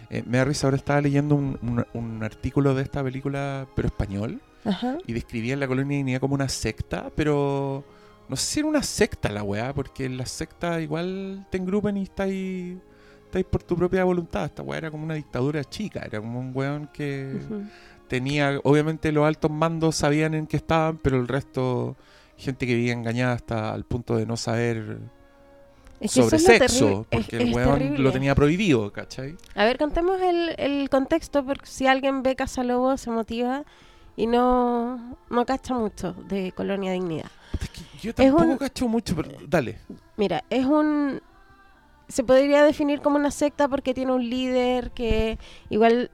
eh, 0.09 0.23
me 0.25 0.39
da 0.39 0.45
risa, 0.45 0.65
ahora 0.65 0.77
estaba 0.77 1.01
leyendo 1.01 1.35
un, 1.35 1.59
un- 1.61 1.85
un 1.93 2.23
artículo 2.23 2.73
de 2.73 2.81
esta 2.81 3.03
película, 3.03 3.67
pero 3.75 3.87
español, 3.87 4.41
Ajá. 4.63 4.97
y 5.05 5.13
describían 5.13 5.59
la 5.59 5.67
Colonia 5.67 5.97
Dignidad 5.97 6.19
como 6.19 6.33
una 6.33 6.49
secta, 6.49 7.11
pero 7.15 7.83
no 8.27 8.35
sé 8.35 8.45
si 8.53 8.59
era 8.61 8.69
una 8.69 8.81
secta 8.81 9.29
la 9.29 9.43
weá, 9.43 9.71
porque 9.73 10.05
en 10.05 10.17
la 10.17 10.25
secta 10.25 10.81
igual 10.81 11.45
te 11.51 11.57
engrupan 11.59 11.95
y 11.97 12.03
estáis, 12.03 12.77
estáis 13.25 13.45
por 13.45 13.61
tu 13.61 13.75
propia 13.75 14.03
voluntad. 14.03 14.45
Esta 14.45 14.63
weá 14.63 14.79
era 14.79 14.89
como 14.89 15.03
una 15.03 15.13
dictadura 15.13 15.63
chica, 15.63 15.99
era 16.03 16.19
como 16.19 16.39
un 16.39 16.51
weón 16.55 16.89
que 16.91 17.37
tenía, 18.07 18.59
obviamente 18.63 19.11
los 19.11 19.25
altos 19.27 19.51
mandos 19.51 19.95
sabían 19.95 20.33
en 20.33 20.47
qué 20.47 20.57
estaban, 20.57 20.97
pero 20.97 21.17
el 21.19 21.27
resto, 21.27 21.95
gente 22.37 22.65
que 22.67 22.75
vivía 22.75 22.93
engañada 22.93 23.33
hasta 23.33 23.73
al 23.73 23.83
punto 23.85 24.15
de 24.17 24.25
no 24.25 24.35
saber 24.37 24.99
Es 25.99 26.13
que 26.13 26.21
sobre 26.23 26.39
sexo, 26.39 27.07
es- 27.11 27.19
porque 27.19 27.37
el 27.37 27.53
weón 27.53 27.79
terrible. 27.79 27.99
lo 27.99 28.11
tenía 28.11 28.35
prohibido, 28.35 28.91
¿cachai? 28.91 29.35
A 29.55 29.63
ver, 29.65 29.77
contemos 29.77 30.19
el, 30.21 30.53
el 30.57 30.89
contexto, 30.89 31.45
porque 31.45 31.65
si 31.65 31.87
alguien 31.87 32.23
ve 32.23 32.35
Casa 32.35 32.63
Lobo 32.63 32.97
se 32.97 33.09
motiva 33.11 33.63
y 34.17 34.27
no, 34.27 35.17
no 35.29 35.45
cacha 35.45 35.73
mucho 35.73 36.13
de 36.13 36.51
Colonia 36.53 36.91
Dignidad. 36.93 37.29
Es 37.61 37.69
que 37.69 37.81
yo 38.01 38.13
tampoco 38.13 38.43
un- 38.43 38.57
cacho 38.57 38.87
mucho, 38.87 39.15
pero 39.15 39.29
dale. 39.47 39.77
Mira, 40.17 40.43
es 40.49 40.65
un... 40.65 41.21
Se 42.07 42.23
podría 42.23 42.63
definir 42.63 43.01
como 43.01 43.15
una 43.15 43.31
secta 43.31 43.67
porque 43.67 43.93
tiene 43.93 44.11
un 44.11 44.29
líder 44.29 44.91
que 44.91 45.39
igual 45.69 46.11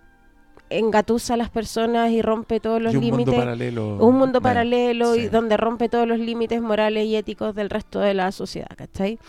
engatusa 0.78 1.34
a 1.34 1.38
las 1.38 1.50
personas 1.50 2.12
y 2.12 2.22
rompe 2.22 2.60
todos 2.60 2.82
los 2.82 2.94
y 2.94 2.98
un 2.98 3.10
mundo 3.10 3.34
paralelo. 3.34 3.96
un 3.98 4.16
mundo 4.16 4.40
Bueno, 4.40 4.42
paralelo 4.42 5.16
y 5.16 5.28
donde 5.28 5.58
rompe 5.58 5.90
todos 5.90 6.08
los 6.08 6.20
límites 6.20 6.62
morales 6.62 7.06
y 7.06 7.16
éticos 7.16 7.56
del 7.56 7.70
resto 7.70 8.00
de 8.00 8.14
la 8.14 8.32
sociedad, 8.32 8.70
¿cachai? 8.76 9.20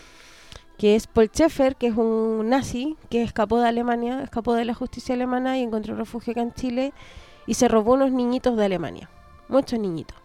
Que 0.77 0.95
es 0.95 1.07
Paul 1.07 1.29
Schaeffer, 1.29 1.75
que 1.75 1.87
es 1.87 1.95
un 1.95 2.49
nazi 2.49 2.97
que 3.09 3.21
escapó 3.23 3.59
de 3.59 3.67
Alemania, 3.67 4.21
escapó 4.23 4.53
de 4.53 4.65
la 4.65 4.73
justicia 4.73 5.15
alemana 5.15 5.57
y 5.57 5.63
encontró 5.63 5.95
refugio 5.95 6.31
acá 6.31 6.41
en 6.41 6.53
Chile 6.53 6.93
y 7.45 7.53
se 7.55 7.67
robó 7.67 7.93
unos 7.93 8.11
niñitos 8.11 8.57
de 8.57 8.65
Alemania, 8.65 9.09
muchos 9.49 9.79
niñitos. 9.79 10.17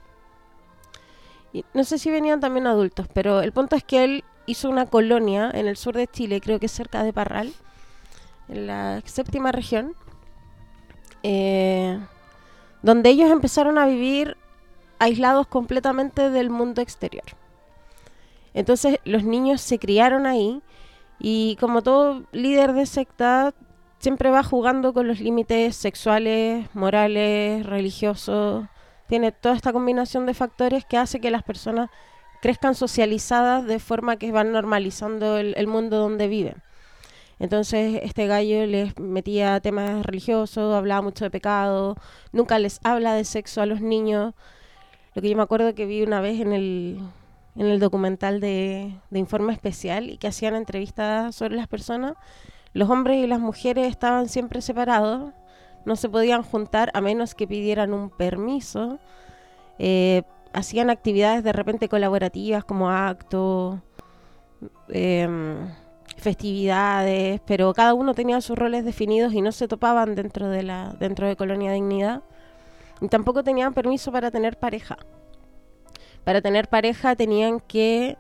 Y 1.52 1.64
no 1.74 1.84
sé 1.84 1.98
si 1.98 2.10
venían 2.10 2.40
también 2.40 2.66
adultos, 2.66 3.06
pero 3.12 3.40
el 3.40 3.52
punto 3.52 3.76
es 3.76 3.84
que 3.84 4.04
él 4.04 4.24
hizo 4.46 4.70
una 4.70 4.86
colonia 4.86 5.50
en 5.52 5.66
el 5.66 5.76
sur 5.76 5.94
de 5.94 6.06
Chile, 6.06 6.40
creo 6.40 6.58
que 6.58 6.68
cerca 6.68 7.02
de 7.02 7.12
Parral, 7.12 7.52
en 8.48 8.66
la 8.66 9.02
séptima 9.04 9.52
región, 9.52 9.94
eh, 11.22 11.98
donde 12.82 13.10
ellos 13.10 13.30
empezaron 13.30 13.78
a 13.78 13.86
vivir 13.86 14.36
aislados 14.98 15.46
completamente 15.46 16.30
del 16.30 16.50
mundo 16.50 16.82
exterior. 16.82 17.24
Entonces 18.54 18.98
los 19.04 19.24
niños 19.24 19.60
se 19.60 19.78
criaron 19.78 20.26
ahí 20.26 20.62
y 21.18 21.56
como 21.60 21.82
todo 21.82 22.24
líder 22.32 22.72
de 22.72 22.86
secta 22.86 23.54
siempre 23.98 24.30
va 24.30 24.42
jugando 24.42 24.92
con 24.92 25.08
los 25.08 25.20
límites 25.20 25.76
sexuales, 25.76 26.66
morales, 26.74 27.66
religiosos 27.66 28.66
tiene 29.08 29.32
toda 29.32 29.56
esta 29.56 29.72
combinación 29.72 30.26
de 30.26 30.34
factores 30.34 30.84
que 30.84 30.98
hace 30.98 31.18
que 31.18 31.30
las 31.30 31.42
personas 31.42 31.90
crezcan 32.42 32.74
socializadas 32.74 33.64
de 33.64 33.80
forma 33.80 34.16
que 34.16 34.30
van 34.30 34.52
normalizando 34.52 35.38
el, 35.38 35.54
el 35.56 35.66
mundo 35.66 35.98
donde 35.98 36.28
viven. 36.28 36.62
Entonces 37.38 38.00
este 38.02 38.26
gallo 38.26 38.66
les 38.66 38.98
metía 38.98 39.60
temas 39.60 40.04
religiosos, 40.04 40.74
hablaba 40.74 41.02
mucho 41.02 41.24
de 41.24 41.30
pecado, 41.30 41.96
nunca 42.32 42.58
les 42.58 42.80
habla 42.82 43.14
de 43.14 43.24
sexo 43.24 43.62
a 43.62 43.66
los 43.66 43.80
niños. 43.80 44.34
Lo 45.14 45.22
que 45.22 45.30
yo 45.30 45.36
me 45.36 45.42
acuerdo 45.42 45.74
que 45.74 45.86
vi 45.86 46.02
una 46.02 46.20
vez 46.20 46.40
en 46.40 46.52
el, 46.52 47.00
en 47.56 47.66
el 47.66 47.80
documental 47.80 48.40
de, 48.40 48.94
de 49.10 49.18
Informe 49.18 49.52
Especial 49.52 50.10
y 50.10 50.18
que 50.18 50.28
hacían 50.28 50.54
entrevistas 50.54 51.34
sobre 51.34 51.56
las 51.56 51.68
personas, 51.68 52.14
los 52.72 52.90
hombres 52.90 53.18
y 53.18 53.26
las 53.26 53.40
mujeres 53.40 53.88
estaban 53.88 54.28
siempre 54.28 54.60
separados, 54.60 55.32
no 55.84 55.96
se 55.96 56.08
podían 56.08 56.42
juntar 56.42 56.90
a 56.94 57.00
menos 57.00 57.34
que 57.34 57.46
pidieran 57.46 57.92
un 57.94 58.10
permiso. 58.10 58.98
Eh, 59.78 60.22
hacían 60.52 60.90
actividades 60.90 61.44
de 61.44 61.52
repente 61.52 61.88
colaborativas 61.88 62.64
como 62.64 62.90
actos, 62.90 63.80
em, 64.88 65.68
festividades, 66.18 67.40
pero 67.46 67.72
cada 67.74 67.94
uno 67.94 68.14
tenía 68.14 68.40
sus 68.40 68.58
roles 68.58 68.84
definidos 68.84 69.32
y 69.32 69.40
no 69.40 69.52
se 69.52 69.68
topaban 69.68 70.14
dentro 70.14 70.48
de 70.48 70.62
la 70.62 70.94
dentro 70.98 71.26
de 71.26 71.36
Colonia 71.36 71.72
Dignidad. 71.72 72.22
Y 73.00 73.08
tampoco 73.08 73.44
tenían 73.44 73.74
permiso 73.74 74.10
para 74.12 74.30
tener 74.30 74.58
pareja. 74.58 74.96
Para 76.24 76.42
tener 76.42 76.68
pareja 76.68 77.16
tenían 77.16 77.60
que 77.60 78.16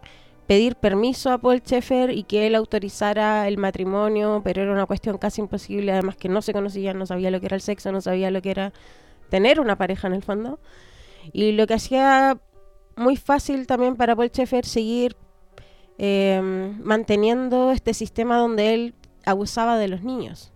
pedir 0.46 0.76
permiso 0.76 1.30
a 1.30 1.38
Paul 1.38 1.60
Schaeffer 1.60 2.10
y 2.10 2.22
que 2.22 2.46
él 2.46 2.54
autorizara 2.54 3.46
el 3.48 3.58
matrimonio, 3.58 4.40
pero 4.42 4.62
era 4.62 4.72
una 4.72 4.86
cuestión 4.86 5.18
casi 5.18 5.42
imposible, 5.42 5.92
además 5.92 6.16
que 6.16 6.30
no 6.30 6.40
se 6.40 6.54
conocían, 6.54 6.98
no 6.98 7.04
sabía 7.04 7.30
lo 7.30 7.38
que 7.38 7.46
era 7.46 7.56
el 7.56 7.60
sexo, 7.60 7.92
no 7.92 8.00
sabía 8.00 8.30
lo 8.30 8.40
que 8.40 8.50
era 8.50 8.72
tener 9.28 9.60
una 9.60 9.76
pareja 9.76 10.08
en 10.08 10.14
el 10.14 10.22
fondo. 10.22 10.58
Y 11.32 11.52
lo 11.52 11.66
que 11.66 11.74
hacía 11.74 12.38
muy 12.96 13.16
fácil 13.16 13.66
también 13.66 13.96
para 13.96 14.16
Paul 14.16 14.28
Schaeffer 14.28 14.64
seguir 14.64 15.16
eh, 15.98 16.40
manteniendo 16.82 17.72
este 17.72 17.92
sistema 17.92 18.38
donde 18.38 18.74
él 18.74 18.94
abusaba 19.26 19.76
de 19.76 19.88
los 19.88 20.02
niños. 20.02 20.52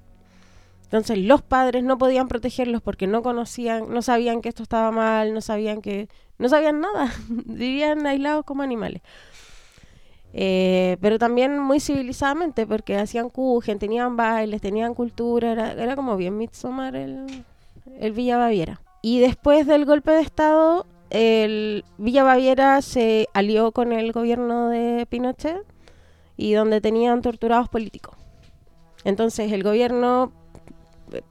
Entonces 0.85 1.19
los 1.19 1.43
padres 1.43 1.83
no 1.83 1.99
podían 1.99 2.29
protegerlos 2.29 2.83
porque 2.83 3.07
no 3.07 3.23
conocían, 3.23 3.93
no 3.93 4.03
sabían 4.03 4.43
que 4.43 4.51
esto 4.51 4.63
estaba 4.63 4.91
mal, 4.91 5.35
no 5.35 5.41
sabían 5.41 5.81
que, 5.81 6.09
no 6.39 6.49
sabían 6.49 6.81
nada, 6.81 7.13
vivían 7.29 8.07
aislados 8.07 8.45
como 8.45 8.63
animales. 8.63 9.03
Eh, 10.35 10.97
pero 11.01 11.19
también 11.19 11.59
muy 11.59 11.81
civilizadamente 11.81 12.67
porque 12.67 12.97
hacían 12.97 13.29
cujen, 13.29 13.79
tenían 13.79 14.17
bailes, 14.17 14.61
tenían 14.61 14.95
cultura, 14.95 15.53
era, 15.53 15.73
era 15.73 15.97
como 15.97 16.17
bien 16.17 16.39
Midsommar 16.39 16.95
el, 16.97 17.45
el 17.99 18.13
Villa 18.13 18.39
Baviera. 18.39 18.81
Y 19.03 19.19
después 19.19 19.67
del 19.67 19.85
golpe 19.85 20.13
de 20.13 20.21
Estado, 20.21 20.87
el 21.13 21.85
Villa 21.99 22.25
Baviera 22.25 22.81
se 22.83 23.29
alió 23.35 23.73
con 23.73 23.93
el 23.93 24.13
gobierno 24.13 24.69
de 24.71 25.07
Pinochet 25.09 25.63
y 26.37 26.55
donde 26.55 26.81
tenían 26.81 27.23
torturados 27.23 27.69
políticos. 27.69 28.17
Entonces 29.05 29.53
el 29.53 29.63
gobierno 29.63 30.33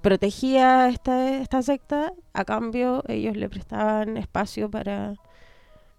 protegía 0.02 0.88
esta, 0.90 1.38
esta 1.38 1.62
secta, 1.62 2.14
a 2.34 2.46
cambio 2.46 3.04
ellos 3.08 3.36
le 3.36 3.50
prestaban 3.50 4.18
espacio 4.18 4.70
para, 4.70 5.16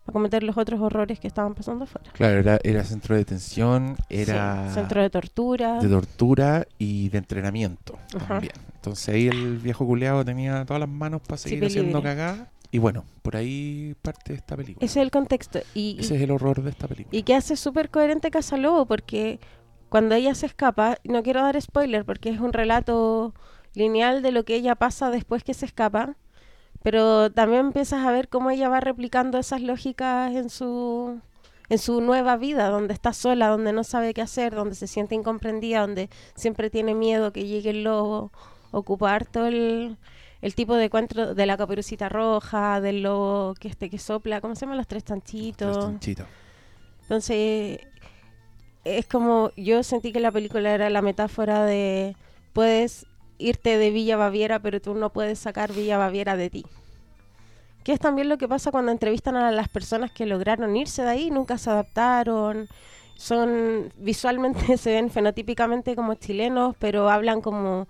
para 0.04 0.12
cometer 0.12 0.42
los 0.44 0.56
otros 0.56 0.80
horrores 0.80 1.18
que 1.18 1.26
estaban 1.26 1.54
pasando 1.54 1.84
afuera. 1.84 2.10
Claro, 2.12 2.38
era, 2.38 2.58
era 2.62 2.84
centro 2.84 3.14
de 3.16 3.20
detención, 3.20 3.96
era 4.08 4.68
Sí, 4.68 4.74
centro 4.74 5.02
de 5.02 5.10
tortura. 5.10 5.80
de 5.80 5.88
tortura 5.88 6.66
y 6.78 7.08
de 7.08 7.18
entrenamiento 7.18 7.98
Ajá. 8.14 8.28
también. 8.28 8.52
Entonces 8.76 9.08
ahí 9.14 9.28
el 9.28 9.58
viejo 9.58 9.84
culeado 9.86 10.24
tenía 10.24 10.64
todas 10.64 10.80
las 10.80 10.88
manos 10.88 11.20
para 11.22 11.38
seguir 11.38 11.60
Sí, 11.60 11.66
haciendo 11.66 11.98
libre. 11.98 12.12
Y 12.73 12.79
bueno, 12.79 13.05
por 13.21 13.37
ahí 13.37 13.95
parte 14.00 14.33
esta 14.33 14.57
película. 14.57 14.85
Ese 14.85 14.99
es 14.99 15.05
el 15.05 15.11
contexto. 15.11 15.61
Y, 15.75 15.99
Ese 16.00 16.17
es 16.17 16.23
el 16.23 16.31
horror 16.31 16.62
de 16.62 16.71
esta 16.71 16.88
película. 16.88 17.17
Y 17.17 17.23
que 17.23 17.35
hace 17.35 17.55
súper 17.55 17.91
coherente 17.91 18.31
Casalobo, 18.31 18.87
porque 18.87 19.41
cuando 19.91 20.14
ella 20.14 20.35
se 20.35 20.47
escapa, 20.47 20.97
no 21.05 21.23
quiero 21.23 21.43
dar 21.43 21.61
spoiler 21.61 22.07
porque 22.07 22.31
es 22.31 22.41
un 22.41 22.55
relato 22.55 23.35
lineal 23.75 24.23
de 24.23 24.33
lo 24.33 24.47
que 24.47 24.55
ella 24.55 24.75
pasa 24.75 25.11
después 25.11 25.45
que 25.45 25.52
se 25.52 25.67
escapa, 25.67 26.17
pero 26.83 27.31
también 27.31 27.67
empiezas 27.67 28.07
a 28.07 28.11
ver 28.11 28.31
cómo 28.31 28.50
ella 28.50 28.71
va 28.71 28.81
replicando 28.81 29.38
esas 29.38 29.61
lógicas 29.61 30.35
en 30.35 30.49
su 30.49 31.21
en 31.69 31.79
su 31.79 32.00
nueva 32.00 32.37
vida, 32.37 32.69
donde 32.69 32.95
está 32.95 33.12
sola, 33.12 33.49
donde 33.49 33.73
no 33.73 33.85
sabe 33.85 34.14
qué 34.14 34.23
hacer, 34.23 34.55
donde 34.55 34.75
se 34.75 34.87
siente 34.87 35.14
incomprendida, 35.14 35.81
donde 35.83 36.11
siempre 36.35 36.71
tiene 36.71 36.95
miedo 36.95 37.33
que 37.33 37.47
llegue 37.47 37.71
el 37.71 37.85
lobo, 37.85 38.31
ocupar 38.73 39.26
todo 39.26 39.47
el, 39.47 39.97
el 40.42 40.54
tipo 40.56 40.75
de 40.75 40.87
encuentro 40.87 41.34
de 41.34 41.46
la 41.46 41.56
caperucita 41.56 42.08
roja, 42.08 42.80
del 42.80 43.02
lobo 43.02 43.54
que 43.54 43.68
este 43.68 43.88
que 43.88 43.99
sopla, 43.99 44.40
¿cómo 44.40 44.56
se 44.56 44.62
llaman 44.62 44.76
los 44.76 44.88
tres 44.88 45.04
tanchitos? 45.04 45.76
Los 45.76 45.87
chanchitos. 45.87 46.26
Entonces, 47.02 47.80
es 48.84 49.06
como 49.06 49.52
yo 49.56 49.82
sentí 49.84 50.12
que 50.12 50.20
la 50.20 50.32
película 50.32 50.75
era 50.75 50.90
la 50.90 51.00
metáfora 51.00 51.64
de 51.64 52.16
puedes 52.52 53.06
irte 53.38 53.78
de 53.78 53.90
Villa 53.90 54.16
Baviera, 54.16 54.58
pero 54.58 54.80
tú 54.80 54.94
no 54.94 55.11
puedes 55.11 55.38
sacar 55.38 55.72
Villa 55.72 55.96
Baviera 55.96 56.37
de 56.37 56.50
ti. 56.50 56.66
Que 57.84 57.92
es 57.92 58.00
también 58.00 58.28
lo 58.28 58.38
que 58.38 58.49
pasa 58.49 58.70
cuando 58.70 58.92
entrevistan 58.92 59.37
a 59.37 59.50
las 59.52 59.68
personas 59.68 60.11
que 60.12 60.26
lograron 60.26 60.76
irse 60.76 61.02
de 61.02 61.11
ahí, 61.11 61.30
nunca 61.30 61.58
se 61.58 61.70
adaptaron, 61.70 62.68
son 63.16 63.92
visualmente 63.96 64.76
se 64.78 64.92
ven 64.92 65.11
fenotípicamente 65.11 65.94
como 65.94 66.14
chilenos, 66.14 66.75
pero 66.78 67.08
hablan 67.08 67.40
como 67.40 67.87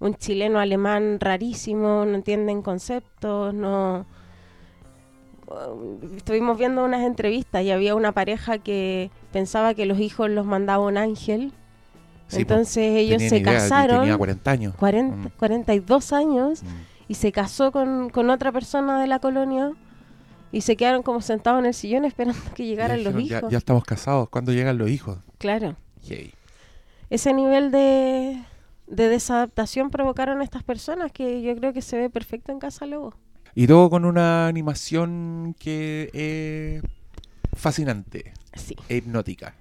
un 0.00 0.14
chileno 0.14 0.58
alemán 0.58 1.18
rarísimo, 1.20 2.04
no 2.04 2.14
entienden 2.14 2.62
conceptos, 2.62 3.54
no 3.54 4.06
estuvimos 6.16 6.58
viendo 6.58 6.84
unas 6.84 7.02
entrevistas 7.02 7.62
y 7.62 7.70
había 7.70 7.94
una 7.94 8.12
pareja 8.12 8.58
que 8.58 9.10
pensaba 9.32 9.74
que 9.74 9.86
los 9.86 9.98
hijos 9.98 10.30
los 10.30 10.46
mandaba 10.46 10.84
un 10.84 10.96
ángel. 10.96 11.52
Sí. 12.28 12.40
Entonces 12.40 12.96
ellos 12.96 13.22
se 13.22 13.38
idea, 13.38 13.54
casaron, 13.54 14.00
Tenía 14.00 14.16
40 14.16 14.50
años. 14.50 14.74
40, 14.76 15.16
Mm, 15.16 15.28
42 15.36 16.12
años, 16.12 16.62
mm. 16.62 16.66
y 17.08 17.14
se 17.14 17.32
casó 17.32 17.70
con, 17.70 18.08
con 18.10 18.30
otra 18.30 18.50
persona 18.50 19.00
de 19.00 19.06
la 19.06 19.18
colonia 19.18 19.72
y 20.50 20.62
se 20.62 20.76
quedaron 20.76 21.02
como 21.02 21.20
sentados 21.20 21.60
en 21.60 21.66
el 21.66 21.74
sillón 21.74 22.04
esperando 22.04 22.40
que 22.54 22.64
llegaran 22.64 23.04
los 23.04 23.14
hijos. 23.14 23.42
Ya, 23.42 23.48
ya 23.50 23.58
estamos 23.58 23.84
casados. 23.84 24.28
¿Cuándo 24.28 24.52
llegan 24.52 24.78
los 24.78 24.88
hijos? 24.88 25.18
Claro. 25.38 25.76
Yay. 26.04 26.32
Ese 27.10 27.34
nivel 27.34 27.70
de, 27.70 28.42
de 28.86 29.08
desadaptación 29.08 29.90
provocaron 29.90 30.42
estas 30.42 30.62
personas 30.62 31.12
que 31.12 31.42
yo 31.42 31.54
creo 31.56 31.72
que 31.72 31.82
se 31.82 31.96
ve 31.96 32.10
perfecto 32.10 32.52
en 32.52 32.58
Casa 32.58 32.86
Lobo. 32.86 33.14
Y 33.54 33.66
todo 33.66 33.88
con 33.88 34.04
una 34.04 34.46
animación 34.48 35.54
que 35.58 36.10
es 36.12 36.82
fascinante, 37.58 38.32
Sí. 38.54 38.76
e 38.88 38.96
hipnótica. 38.96 39.54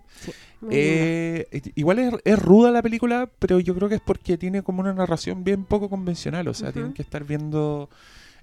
linda. 0.62 0.76
Eh, 0.76 1.62
igual 1.76 2.00
es, 2.00 2.14
es 2.24 2.40
ruda 2.40 2.72
la 2.72 2.82
película, 2.82 3.30
pero 3.40 3.60
yo 3.60 3.76
creo 3.76 3.90
que 3.90 3.96
es 3.96 4.02
porque 4.02 4.38
tiene 4.38 4.62
como 4.64 4.80
una 4.82 4.94
narración 4.94 5.44
bien 5.44 5.66
poco 5.66 5.90
convencional. 5.90 6.48
O 6.48 6.54
sea, 6.54 6.72
tienen 6.72 6.94
que 6.94 7.02
estar 7.02 7.24
viendo 7.26 7.90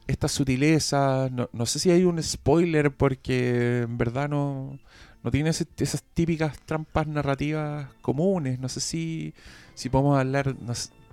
estas 0.06 0.32
sutilezas. 0.32 1.30
No, 1.32 1.48
no 1.52 1.66
sé 1.66 1.78
si 1.78 1.90
hay 1.90 2.04
un 2.04 2.22
spoiler 2.22 2.90
porque 2.94 3.82
en 3.82 3.96
verdad 3.96 4.28
no, 4.28 4.78
no 5.22 5.30
tiene 5.30 5.50
ese- 5.50 5.66
esas 5.78 6.02
típicas 6.14 6.58
trampas 6.64 7.06
narrativas 7.06 7.88
comunes. 8.00 8.58
No 8.58 8.68
sé 8.68 8.80
si, 8.80 9.34
si 9.74 9.88
podemos 9.88 10.18
hablar, 10.18 10.54
no 10.60 10.72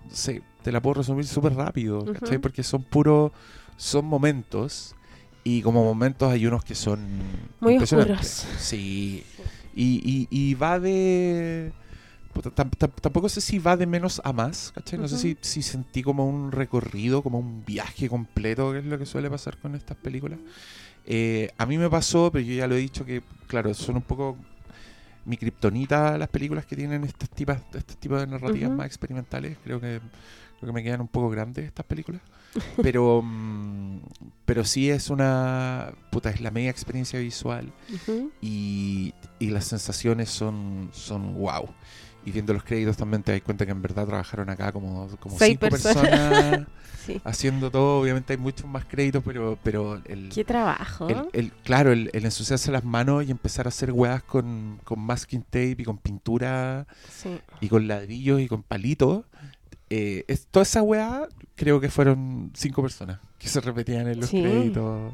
sé, 0.09 0.41
te 0.63 0.71
la 0.71 0.81
puedo 0.81 0.95
resumir 0.95 1.25
súper 1.25 1.53
rápido, 1.55 2.05
¿cachai? 2.13 2.37
Porque 2.39 2.63
son 2.63 2.83
puros, 2.83 3.31
son 3.77 4.05
momentos. 4.05 4.95
Y 5.43 5.61
como 5.61 5.83
momentos 5.83 6.31
hay 6.31 6.45
unos 6.45 6.63
que 6.65 6.75
son 6.75 6.99
Muy 7.61 7.77
oscuros. 7.77 8.45
Sí. 8.59 9.23
Y, 9.73 10.01
y, 10.03 10.27
y 10.29 10.53
va 10.55 10.79
de... 10.79 11.71
tampoco 12.53 13.29
sé 13.29 13.41
si 13.41 13.57
va 13.59 13.77
de 13.77 13.85
menos 13.85 14.21
a 14.23 14.33
más, 14.33 14.71
¿cachai? 14.75 14.99
No 14.99 15.07
sé 15.07 15.17
si, 15.17 15.37
si 15.41 15.61
sentí 15.61 16.03
como 16.03 16.27
un 16.27 16.51
recorrido, 16.51 17.21
como 17.21 17.39
un 17.39 17.63
viaje 17.65 18.09
completo, 18.09 18.71
que 18.73 18.79
es 18.79 18.85
lo 18.85 18.97
que 18.97 19.05
suele 19.05 19.29
pasar 19.29 19.57
con 19.57 19.75
estas 19.75 19.97
películas. 19.97 20.39
Eh, 21.09 21.51
a 21.57 21.65
mí 21.65 21.77
me 21.77 21.89
pasó, 21.89 22.29
pero 22.31 22.45
yo 22.45 22.53
ya 22.53 22.67
lo 22.67 22.75
he 22.75 22.79
dicho 22.79 23.05
que, 23.05 23.23
claro, 23.47 23.73
son 23.73 23.95
un 23.95 24.01
poco 24.01 24.37
mi 25.23 25.37
kriptonita 25.37 26.17
las 26.17 26.29
películas 26.29 26.65
que 26.65 26.75
tienen 26.75 27.05
estos 27.05 27.29
tipos, 27.29 27.57
estos 27.73 27.97
tipos 27.97 28.19
de 28.19 28.27
narrativas 28.27 28.71
más 28.71 28.87
experimentales. 28.87 29.57
Creo 29.63 29.79
que, 29.79 30.01
creo 30.59 30.67
que 30.67 30.73
me 30.73 30.83
quedan 30.83 31.01
un 31.01 31.07
poco 31.07 31.29
grandes 31.29 31.65
estas 31.65 31.85
películas. 31.85 32.21
Pero, 32.81 33.21
mm, 33.23 33.99
pero 34.45 34.63
sí 34.63 34.89
es 34.89 35.09
una. 35.11 35.93
Puta, 36.09 36.31
es 36.31 36.41
la 36.41 36.49
media 36.49 36.71
experiencia 36.71 37.19
visual 37.19 37.71
y, 38.41 39.13
y 39.37 39.49
las 39.49 39.65
sensaciones 39.65 40.29
son, 40.29 40.89
son 40.91 41.35
wow. 41.35 41.69
Y 42.25 42.31
viendo 42.31 42.51
los 42.53 42.63
créditos 42.63 42.97
también 42.97 43.23
te 43.23 43.31
das 43.31 43.41
cuenta 43.41 43.65
que 43.65 43.71
en 43.71 43.81
verdad 43.81 44.05
trabajaron 44.05 44.49
acá 44.49 44.71
como, 44.73 45.07
como 45.19 45.37
Seis 45.37 45.51
cinco 45.59 45.69
personas. 45.69 46.09
personas 46.09 46.67
Sí. 47.07 47.21
haciendo 47.23 47.71
todo. 47.71 48.01
Obviamente 48.01 48.33
hay 48.33 48.37
muchos 48.37 48.65
más 48.67 48.83
créditos, 48.83 49.23
pero, 49.25 49.57
pero 49.63 50.01
el, 50.05 50.27
Qué 50.27 50.43
trabajo. 50.43 51.07
el, 51.07 51.29
el- 51.31 51.51
claro, 51.63 51.93
el, 51.93 52.09
el 52.11 52.25
ensuciarse 52.25 52.69
las 52.69 52.83
manos 52.83 53.25
y 53.25 53.31
empezar 53.31 53.65
a 53.65 53.69
hacer 53.69 53.93
weas 53.93 54.23
con, 54.23 54.81
con 54.83 54.99
masking 54.99 55.43
tape 55.43 55.77
y 55.79 55.83
con 55.85 55.97
pintura 55.99 56.85
Sí. 57.09 57.39
y 57.61 57.69
con 57.69 57.87
ladrillos 57.87 58.41
y 58.41 58.49
con 58.49 58.61
palitos. 58.61 59.23
Eh, 59.89 60.25
es, 60.27 60.47
toda 60.47 60.63
esa 60.63 60.81
weá 60.81 61.29
creo 61.55 61.79
que 61.79 61.89
fueron 61.89 62.51
cinco 62.53 62.81
personas 62.81 63.19
que 63.39 63.47
se 63.47 63.61
repetían 63.61 64.05
en 64.09 64.19
los 64.19 64.29
Sí. 64.29 64.41
créditos. 64.41 65.13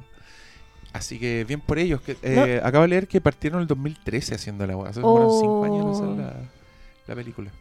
Así 0.94 1.20
que 1.20 1.44
bien 1.44 1.62
por 1.62 1.78
ellos. 1.78 2.02
Que, 2.02 2.18
eh, 2.24 2.60
Acabo 2.64 2.82
de 2.84 2.88
leer 2.88 3.08
que 3.08 3.22
partieron 3.22 3.60
en 3.60 3.62
el 3.64 3.68
2013 3.68 4.34
haciendo 4.34 4.66
la 4.66 4.76
weá. 4.76 4.92
Como 4.94 5.14
unos 5.14 5.40
5 5.40 5.66
años 5.66 5.98
Oh. 6.02 6.63
La, 7.08 7.16
la 7.16 7.16
película. 7.16 7.52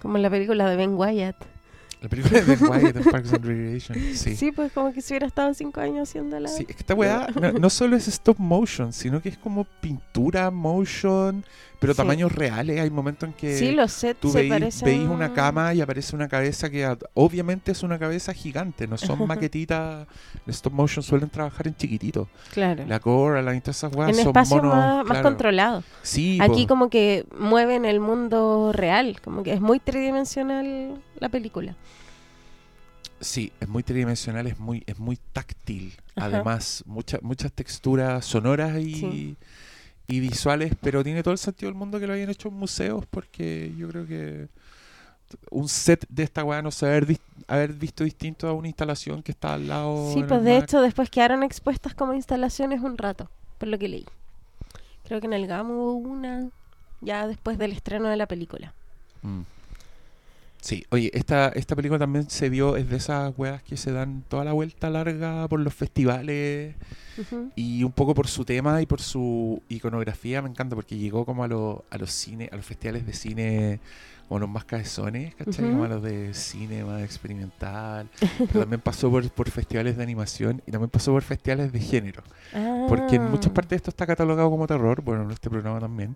Como 0.00 0.18
la 0.18 0.30
película 0.30 0.68
de 0.68 0.76
Ben 0.76 0.94
Wyatt. 0.94 1.36
La 2.00 2.08
película 2.08 2.40
de 2.40 2.54
Ben 2.54 2.62
Wyatt 2.70 2.96
en 2.96 3.04
Parks 3.04 3.32
and 3.32 3.44
Recreation. 3.44 3.98
Sí. 4.14 4.36
Sí. 4.36 4.52
pues 4.52 4.72
como 4.72 4.92
que 4.92 5.00
si 5.02 5.12
hubiera 5.14 5.26
estado 5.26 5.52
cinco 5.54 5.80
años 5.80 6.08
haciéndola. 6.08 6.48
Sí, 6.48 6.64
es 6.68 6.76
que 6.76 6.80
esta 6.82 6.94
weá 6.94 7.26
no, 7.40 7.52
no 7.52 7.70
solo 7.70 7.96
es 7.96 8.06
stop 8.06 8.38
motion, 8.38 8.92
sino 8.92 9.20
que 9.20 9.30
es 9.30 9.38
como 9.38 9.64
pintura 9.64 10.50
motion, 10.50 11.44
pero 11.78 11.92
Sí. 11.92 11.96
tamaños 11.98 12.32
reales. 12.32 12.80
Hay 12.80 12.90
momentos 12.90 13.28
en 13.28 13.34
que 13.34 13.56
Sí, 13.56 13.70
los 13.72 13.92
sets 13.92 14.20
tú 14.20 14.30
se 14.30 14.38
veis, 14.38 14.50
parecen... 14.50 14.86
veis 14.86 15.08
una 15.08 15.32
cama 15.32 15.72
y 15.74 15.80
aparece 15.80 16.16
una 16.16 16.28
cabeza 16.28 16.68
que 16.70 16.96
obviamente 17.14 17.72
es 17.72 17.82
una 17.82 17.98
cabeza 17.98 18.32
gigante, 18.34 18.86
no 18.86 18.96
son 18.98 19.18
maquetitas. 19.28 20.06
En 20.46 20.50
stop 20.50 20.72
motion 20.72 21.02
suelen 21.02 21.28
trabajar 21.30 21.66
en 21.68 21.76
chiquitito. 21.76 22.28
Claro. 22.52 22.84
La 22.86 22.98
Coraline, 23.00 23.60
todas 23.60 23.76
esas 23.76 23.94
weas 23.94 24.10
en 24.10 24.16
son 24.16 24.26
espacios 24.28 24.62
monos, 24.62 24.74
más, 24.76 24.96
más 24.96 25.06
claro. 25.06 25.22
controlados. 25.22 25.84
Sí, 26.02 26.38
Aquí 26.40 26.62
po. 26.62 26.68
como 26.68 26.90
que 26.90 27.26
mueven 27.38 27.84
el 27.84 28.00
mundo 28.00 28.72
real, 28.72 29.20
como 29.22 29.42
que 29.42 29.52
es 29.52 29.60
muy 29.60 29.78
tridimensional 29.80 31.00
la 31.20 31.28
película. 31.28 31.76
Sí, 33.20 33.52
es 33.60 33.68
muy 33.68 33.82
tridimensional, 33.82 34.46
es 34.46 34.58
muy, 34.60 34.84
es 34.86 34.98
muy 34.98 35.18
táctil. 35.32 35.94
Ajá. 36.14 36.26
Además, 36.26 36.84
muchas 36.86 37.20
muchas 37.22 37.52
texturas 37.52 38.24
sonoras 38.24 38.78
y, 38.78 38.94
Sí. 38.94 39.36
Y 40.08 40.20
visuales, 40.20 40.72
pero 40.80 41.04
tiene 41.04 41.22
todo 41.22 41.32
el 41.32 41.38
sentido 41.38 41.70
del 41.70 41.78
mundo 41.78 42.00
que 42.00 42.06
lo 42.06 42.14
hayan 42.14 42.30
hecho 42.30 42.48
en 42.48 42.54
museos, 42.54 43.04
porque 43.06 43.72
yo 43.76 43.88
creo 43.88 44.06
que 44.06 44.48
un 45.50 45.68
set 45.68 46.06
de 46.08 46.22
esta 46.22 46.42
weá 46.42 46.62
no 46.62 46.70
se 46.70 46.86
haber, 46.86 47.18
haber 47.46 47.74
visto 47.74 48.02
distinto 48.04 48.48
a 48.48 48.54
una 48.54 48.68
instalación 48.68 49.22
que 49.22 49.32
está 49.32 49.52
al 49.52 49.68
lado. 49.68 50.12
Sí, 50.14 50.24
pues 50.26 50.42
de 50.42 50.56
hecho 50.56 50.80
después 50.80 51.10
quedaron 51.10 51.42
expuestas 51.42 51.94
como 51.94 52.14
instalaciones 52.14 52.80
un 52.80 52.96
rato, 52.96 53.28
por 53.58 53.68
lo 53.68 53.78
que 53.78 53.88
leí. 53.88 54.06
Creo 55.04 55.20
que 55.20 55.26
en 55.26 55.34
el 55.34 55.46
GAM 55.46 55.70
hubo 55.70 55.92
una 55.92 56.48
ya 57.02 57.26
después 57.26 57.58
del 57.58 57.72
estreno 57.72 58.08
de 58.08 58.16
la 58.16 58.26
película. 58.26 58.72
Mm. 59.22 59.42
Sí, 60.60 60.84
oye, 60.90 61.10
esta, 61.14 61.48
esta 61.50 61.76
película 61.76 61.98
también 62.00 62.28
se 62.28 62.48
vio, 62.50 62.76
es 62.76 62.88
de 62.90 62.96
esas 62.96 63.32
weas 63.38 63.62
que 63.62 63.76
se 63.76 63.92
dan 63.92 64.24
toda 64.28 64.44
la 64.44 64.52
vuelta 64.52 64.90
larga 64.90 65.46
por 65.48 65.60
los 65.60 65.72
festivales 65.72 66.74
y 67.56 67.82
un 67.84 67.92
poco 67.92 68.14
por 68.14 68.26
su 68.28 68.44
tema 68.44 68.80
y 68.82 68.86
por 68.86 69.00
su 69.00 69.62
iconografía, 69.68 70.42
me 70.42 70.48
encanta 70.48 70.74
porque 70.76 70.96
llegó 70.96 71.24
como 71.24 71.44
a, 71.44 71.48
los 71.48 71.80
a 71.90 71.98
los 71.98 72.10
cines, 72.10 72.52
a 72.52 72.56
los 72.56 72.64
festivales 72.66 73.06
de 73.06 73.12
cine 73.12 73.80
como 74.28 74.40
los 74.40 74.48
más 74.50 74.64
cabezones, 74.66 75.34
¿cachai? 75.36 75.64
Como 75.70 75.84
a 75.84 75.88
los 75.88 76.02
de 76.02 76.34
cine 76.34 76.84
más 76.84 77.02
experimental. 77.02 78.08
Pero 78.36 78.60
también 78.60 78.80
pasó 78.82 79.10
por, 79.10 79.28
por 79.30 79.48
festivales 79.50 79.96
de 79.96 80.02
animación 80.02 80.60
y 80.66 80.70
también 80.70 80.90
pasó 80.90 81.12
por 81.12 81.22
festivales 81.22 81.72
de 81.72 81.80
género. 81.80 82.22
Porque 82.88 83.16
en 83.16 83.30
muchas 83.30 83.50
Ah. 83.52 83.54
partes 83.54 83.76
esto 83.76 83.90
está 83.90 84.06
catalogado 84.06 84.50
como 84.50 84.66
terror, 84.66 85.02
bueno, 85.02 85.22
en 85.22 85.30
este 85.30 85.48
programa 85.48 85.80
también, 85.80 86.14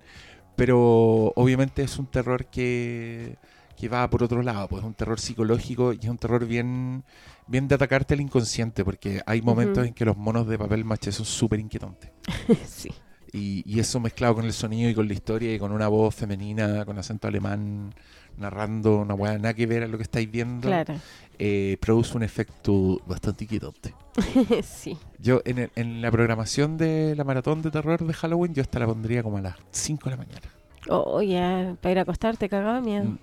pero 0.57 1.33
obviamente 1.37 1.83
es 1.83 1.99
un 1.99 2.07
terror 2.07 2.45
que, 2.47 3.37
que 3.83 3.89
va 3.89 4.09
por 4.09 4.23
otro 4.23 4.43
lado, 4.43 4.69
pues 4.69 4.81
es 4.83 4.87
un 4.87 4.95
terror 4.95 5.19
psicológico 5.19 5.93
y 5.93 5.99
es 6.01 6.09
un 6.09 6.17
terror 6.17 6.47
bien, 6.47 7.03
bien 7.49 7.67
de 7.67 7.75
atacarte 7.75 8.15
al 8.15 8.21
inconsciente, 8.21 8.85
porque 8.85 9.21
hay 9.27 9.43
momentos 9.43 9.85
en 9.85 9.93
que 9.93 10.05
los 10.05 10.17
monos 10.17 10.47
de 10.47 10.57
papel 10.57 10.85
maché 10.85 11.11
son 11.11 11.27
súper 11.27 11.59
inquietantes. 11.59 12.13
sí. 12.65 12.91
Y, 13.33 13.65
y 13.67 13.81
eso 13.81 13.99
mezclado 13.99 14.37
con 14.37 14.45
el 14.45 14.53
sonido 14.53 14.89
y 14.89 14.95
con 14.95 15.09
la 15.09 15.15
historia 15.15 15.53
y 15.53 15.59
con 15.59 15.73
una 15.73 15.89
voz 15.89 16.15
femenina, 16.15 16.85
con 16.85 16.97
acento 16.97 17.27
alemán, 17.27 17.93
narrando 18.37 18.99
una 19.01 19.15
weá 19.15 19.37
nada 19.37 19.53
que 19.55 19.67
ver 19.67 19.83
a 19.83 19.89
lo 19.89 19.97
que 19.97 20.05
estáis 20.05 20.31
viendo, 20.31 20.69
Claro. 20.69 20.95
eh, 21.41 21.77
produce 21.81 22.17
un 22.17 22.23
efecto 22.23 23.01
bastante 23.05 23.43
inquietante. 23.45 23.95
sí. 24.63 24.97
Yo 25.19 25.41
en, 25.45 25.59
el- 25.59 25.71
en 25.75 26.01
la 26.03 26.11
programación 26.13 26.77
de 26.77 27.17
la 27.17 27.25
maratón 27.25 27.63
de 27.63 27.73
terror 27.73 28.07
de 28.07 28.13
Halloween, 28.13 28.55
yo 28.55 28.63
esta 28.63 28.79
la 28.79 28.87
pondría 28.87 29.25
como 29.25 29.39
a 29.39 29.41
las 29.41 29.57
5 29.73 30.09
de 30.09 30.17
la 30.17 30.23
mañana. 30.23 30.47
Oh, 30.89 31.21
ya, 31.23 31.77
para 31.81 31.93
ir 31.93 31.99
a 31.99 32.03
acostarte, 32.03 32.49
cagaba 32.49 32.81
miedo. 32.81 33.17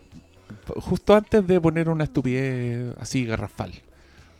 Justo 0.77 1.15
antes 1.15 1.45
de 1.45 1.59
poner 1.61 1.89
una 1.89 2.03
estupidez 2.05 2.95
así 2.99 3.25
garrafal. 3.25 3.71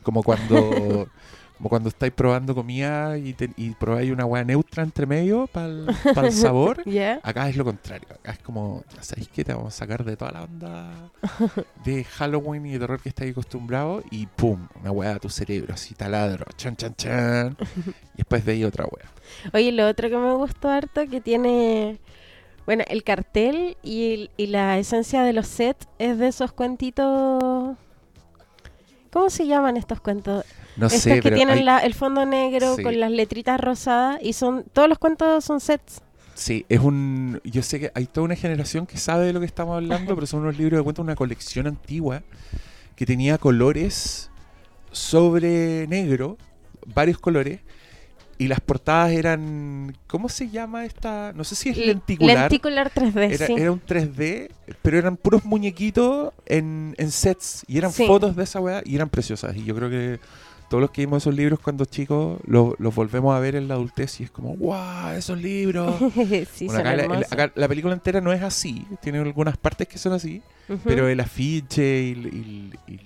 Como 0.04 0.24
cuando 0.24 1.08
como 1.58 1.67
cuando 1.67 1.89
estáis 1.89 2.13
probando 2.13 2.56
comida 2.56 3.17
y, 3.17 3.34
te- 3.34 3.52
y 3.58 3.72
probáis 3.72 4.10
una 4.13 4.24
hueá 4.24 4.45
neutra 4.45 4.82
entre 4.82 5.06
medio 5.06 5.45
para 5.48 5.67
el 5.67 6.32
sabor. 6.32 6.82
Acá 7.22 7.50
es 7.50 7.58
lo 7.58 7.65
contrario. 7.65 8.08
Acá 8.12 8.32
es 8.32 8.39
como, 8.39 8.86
¿sabéis 9.02 9.28
qué? 9.28 9.43
Te 9.43 9.54
vamos 9.54 9.74
a 9.76 9.78
sacar 9.78 10.06
de 10.06 10.15
toda 10.15 10.32
la 10.32 10.43
onda 10.43 11.12
de 11.84 12.06
Halloween 12.06 12.65
y 12.65 12.72
de 12.72 12.80
terror 12.80 13.02
que 13.02 13.10
estáis 13.10 13.32
acostumbrados 13.32 14.06
y 14.10 14.26
¡pum! 14.28 14.69
Una 14.80 14.91
hueá 14.91 15.15
a 15.15 15.19
tu 15.19 15.30
cerebro, 15.30 15.74
así 15.74 15.95
taladro, 15.95 16.45
chan, 16.56 16.78
chan, 16.78 16.95
chan. 16.95 17.58
Y 18.13 18.17
después 18.19 18.45
de 18.45 18.54
ahí 18.54 18.63
otra 18.63 18.86
hueá. 18.86 19.10
Oye, 19.54 19.74
lo 19.74 19.86
otro 19.86 20.08
que 20.10 20.15
me 20.17 20.32
gustó 20.36 20.69
harto 20.69 21.08
que 21.10 21.19
tiene, 21.19 21.98
bueno, 22.69 22.84
el 22.88 23.03
cartel 23.03 23.77
y, 23.82 24.13
el- 24.13 24.29
y 24.38 24.45
la 24.45 24.77
esencia 24.77 25.23
de 25.23 25.34
los 25.34 25.47
sets 25.47 25.88
es 25.97 26.19
de 26.19 26.27
esos 26.27 26.51
cuentitos... 26.51 27.75
¿Cómo 29.12 29.32
se 29.32 29.47
llaman 29.47 29.75
estos 29.75 29.99
cuentos? 30.01 30.45
No 30.77 30.86
Estos 30.86 31.01
sé, 31.01 31.15
que 31.15 31.23
pero 31.23 31.36
tienen 31.36 31.58
hay- 31.58 31.63
la- 31.63 31.79
el 31.79 31.95
fondo 31.95 32.27
negro 32.27 32.75
Sí. 32.75 32.84
con 32.84 32.99
las 32.99 33.10
letritas 33.10 33.60
rosadas 33.60 34.19
y 34.21 34.34
son 34.34 34.65
todos 34.71 34.88
los 34.88 34.99
cuentos 34.99 35.43
son 35.43 35.60
sets. 35.60 36.01
Sí, 36.36 36.63
es 36.69 36.79
un. 36.79 37.41
Yo 37.43 37.63
sé 37.63 37.79
que 37.79 37.91
hay 37.95 38.05
toda 38.05 38.25
una 38.25 38.36
generación 38.36 38.86
que 38.86 38.97
sabe 38.99 39.25
de 39.25 39.34
lo 39.34 39.39
que 39.39 39.47
estamos 39.47 39.75
hablando, 39.75 40.13
pero 40.13 40.27
son 40.27 40.41
unos 40.41 40.58
libros 40.60 40.77
de 40.79 40.84
cuentos, 40.84 41.01
una 41.03 41.15
colección 41.15 41.65
antigua 41.65 42.21
que 42.95 43.08
tenía 43.08 43.39
colores 43.39 44.29
sobre 44.91 45.88
negro, 45.88 46.38
varios 46.86 47.17
colores, 47.17 47.62
y 48.39 48.47
las 48.47 48.60
portadas 48.62 49.12
eran. 49.12 49.95
¿Cómo 50.08 50.28
se 50.30 50.49
llama 50.49 50.86
esta? 50.86 51.32
No 51.36 51.43
sé 51.43 51.54
si 51.56 51.69
es 51.69 51.78
lenticular. 51.78 52.38
Lenticular 52.39 52.91
3D, 52.91 53.34
Era, 53.34 53.45
sí. 53.47 53.54
era 53.56 53.71
un 53.71 53.82
3D, 53.82 54.49
pero 54.82 54.97
eran 54.97 55.17
puros 55.17 55.45
muñequitos 55.45 56.34
en, 56.47 56.95
en 56.97 57.12
sets 57.12 57.63
y 57.67 57.78
eran 57.78 57.91
Sí. 57.91 58.08
fotos 58.08 58.36
de 58.36 58.43
esa 58.45 58.60
weá 58.60 58.82
y 58.84 58.95
eran 58.95 59.10
preciosas. 59.10 59.56
Y 59.56 59.63
yo 59.65 59.75
creo 59.75 59.89
que 59.91 60.19
todos 60.69 60.82
los 60.82 60.91
que 60.91 61.02
vimos 61.02 61.23
esos 61.23 61.34
libros 61.36 61.60
cuando 61.60 61.84
chicos 61.86 62.39
lo- 62.45 62.75
los 62.80 62.93
volvemos 62.95 63.36
a 63.36 63.39
ver 63.39 63.56
en 63.56 63.67
la 63.67 63.73
adultez 63.73 64.19
y 64.21 64.23
es 64.23 64.32
como, 64.32 64.56
¡guau! 64.56 65.15
Esos 65.15 65.38
libros. 65.41 65.95
sí, 66.54 66.65
Bueno, 66.67 66.80
son 66.80 66.88
acá, 66.88 66.95
la, 66.95 67.28
acá 67.45 67.67
película 67.67 67.93
entera 67.93 68.21
no 68.21 68.32
es 68.32 68.41
así, 68.41 68.86
tiene 69.02 69.17
algunas 69.19 69.58
partes 69.58 69.88
que 69.88 69.97
son 69.97 70.13
así, 70.13 70.41
pero 70.86 71.08
el 71.10 71.19
afiche 71.19 72.02
y, 72.04 72.71
y- 72.88 72.93
y 72.93 72.99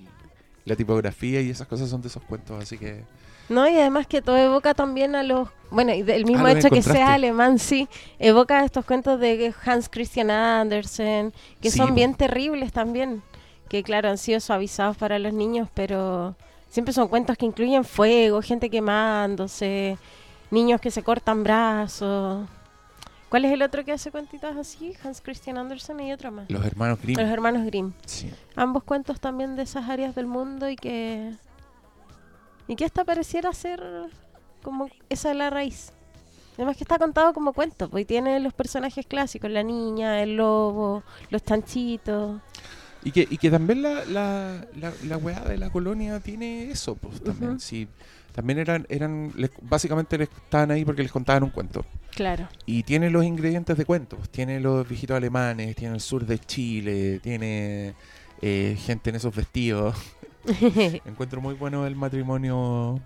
la 0.66 0.76
tipografía 0.76 1.40
y 1.40 1.50
esas 1.50 1.66
cosas 1.66 1.88
son 1.90 2.00
de 2.02 2.08
esos 2.08 2.22
cuentos, 2.22 2.62
así 2.62 2.78
que 2.78 3.02
No, 3.48 3.68
y 3.68 3.76
además 3.78 4.06
que 4.06 4.22
todo 4.22 4.36
evoca 4.36 4.74
también 4.74 5.14
a 5.14 5.22
los... 5.22 5.48
Bueno, 5.70 5.92
y 5.92 6.02
del 6.02 6.24
mismo 6.24 6.46
Ah, 6.46 6.52
hecho 6.52 6.70
que 6.70 6.82
sea 6.82 7.14
alemán, 7.14 7.58
sí, 7.58 7.88
evoca 8.18 8.64
estos 8.64 8.84
cuentos 8.84 9.18
de 9.18 9.52
Hans 9.66 9.88
Christian 9.88 10.30
Andersen, 10.30 11.32
que 11.60 11.70
Sí, 11.70 11.78
son 11.78 11.94
bien 11.94 12.14
terribles 12.14 12.72
también, 12.72 13.22
que 13.68 13.82
claro, 13.82 14.08
han 14.08 14.18
sido 14.18 14.38
suavizados 14.40 14.96
para 14.96 15.18
los 15.18 15.32
niños, 15.32 15.68
pero 15.74 16.36
siempre 16.70 16.94
son 16.94 17.08
cuentos 17.08 17.36
que 17.36 17.44
incluyen 17.46 17.84
fuego, 17.84 18.40
gente 18.40 18.70
quemándose, 18.70 19.98
niños 20.50 20.80
que 20.80 20.90
se 20.92 21.02
cortan 21.02 21.42
brazos. 21.42 22.48
¿Cuál 23.28 23.44
es 23.46 23.52
el 23.52 23.62
otro 23.62 23.84
que 23.84 23.90
hace 23.90 24.12
cuentitos 24.12 24.56
así? 24.56 24.94
Hans 25.02 25.20
Christian 25.20 25.58
Andersen 25.58 25.98
y 25.98 26.12
otro 26.12 26.30
más. 26.30 26.48
los 26.48 26.64
hermanos 26.64 27.00
Grimm. 27.02 27.18
Los 27.18 27.28
hermanos 27.28 27.66
Grimm. 27.66 27.92
sí. 28.06 28.30
Ambos 28.54 28.84
cuentos 28.84 29.18
también 29.18 29.56
de 29.56 29.62
esas 29.64 29.88
áreas 29.88 30.14
del 30.14 30.26
mundo 30.26 30.68
y 30.70 30.76
que... 30.76 31.32
Y 32.68 32.76
que 32.76 32.84
esta 32.84 33.04
pareciera 33.04 33.52
ser 33.52 33.82
como 34.62 34.88
esa 35.08 35.30
es 35.30 35.36
la 35.36 35.50
raíz. 35.50 35.92
Además 36.56 36.76
que 36.76 36.84
está 36.84 36.98
contado 36.98 37.32
como 37.34 37.52
cuento, 37.52 37.90
pues 37.90 38.02
y 38.02 38.04
tiene 38.04 38.38
los 38.40 38.52
personajes 38.54 39.04
clásicos, 39.06 39.50
la 39.50 39.62
niña, 39.62 40.22
el 40.22 40.36
lobo, 40.36 41.02
los 41.30 41.42
chanchitos. 41.42 42.40
Y 43.02 43.10
que, 43.10 43.26
y 43.28 43.36
que 43.36 43.50
también 43.50 43.82
la, 43.82 44.04
la, 44.06 44.66
la, 44.76 44.92
la 45.04 45.16
weá 45.18 45.40
de 45.40 45.58
la 45.58 45.68
colonia 45.70 46.20
tiene 46.20 46.70
eso, 46.70 46.94
pues 46.94 47.20
también. 47.22 47.60
Sí, 47.60 47.86
también 48.32 48.60
eran, 48.60 48.86
eran 48.88 49.32
les- 49.36 49.50
básicamente 49.60 50.16
les 50.16 50.30
estaban 50.30 50.70
ahí 50.70 50.84
porque 50.84 51.02
les 51.02 51.12
contaban 51.12 51.42
un 51.42 51.50
cuento. 51.50 51.84
Claro. 52.14 52.48
Y 52.64 52.84
tiene 52.84 53.10
los 53.10 53.24
ingredientes 53.24 53.76
de 53.76 53.84
cuentos. 53.84 54.20
pues, 54.20 54.30
Tiene 54.30 54.60
los 54.60 54.88
viejitos 54.88 55.16
alemanes, 55.16 55.74
tiene 55.76 55.96
el 55.96 56.00
sur 56.00 56.24
de 56.24 56.38
Chile, 56.38 57.18
tiene 57.22 57.94
eh, 58.40 58.78
gente 58.80 59.10
en 59.10 59.16
esos 59.16 59.34
vestidos. 59.34 59.96
Encuentro 61.04 61.40
muy 61.40 61.54
bueno 61.54 61.86
el 61.86 61.96
matrimonio, 61.96 63.00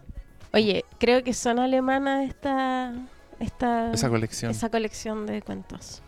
Oye, 0.53 0.85
creo 0.98 1.22
que 1.22 1.35
son 1.35 1.59
alemanas 1.59 2.27
esta, 2.27 2.94
esta 3.38 3.92
esa 3.92 4.09
colección. 4.09 4.51
esa 4.51 4.70
colección 4.70 5.27
de 5.27 5.42
cuentos. 5.42 6.03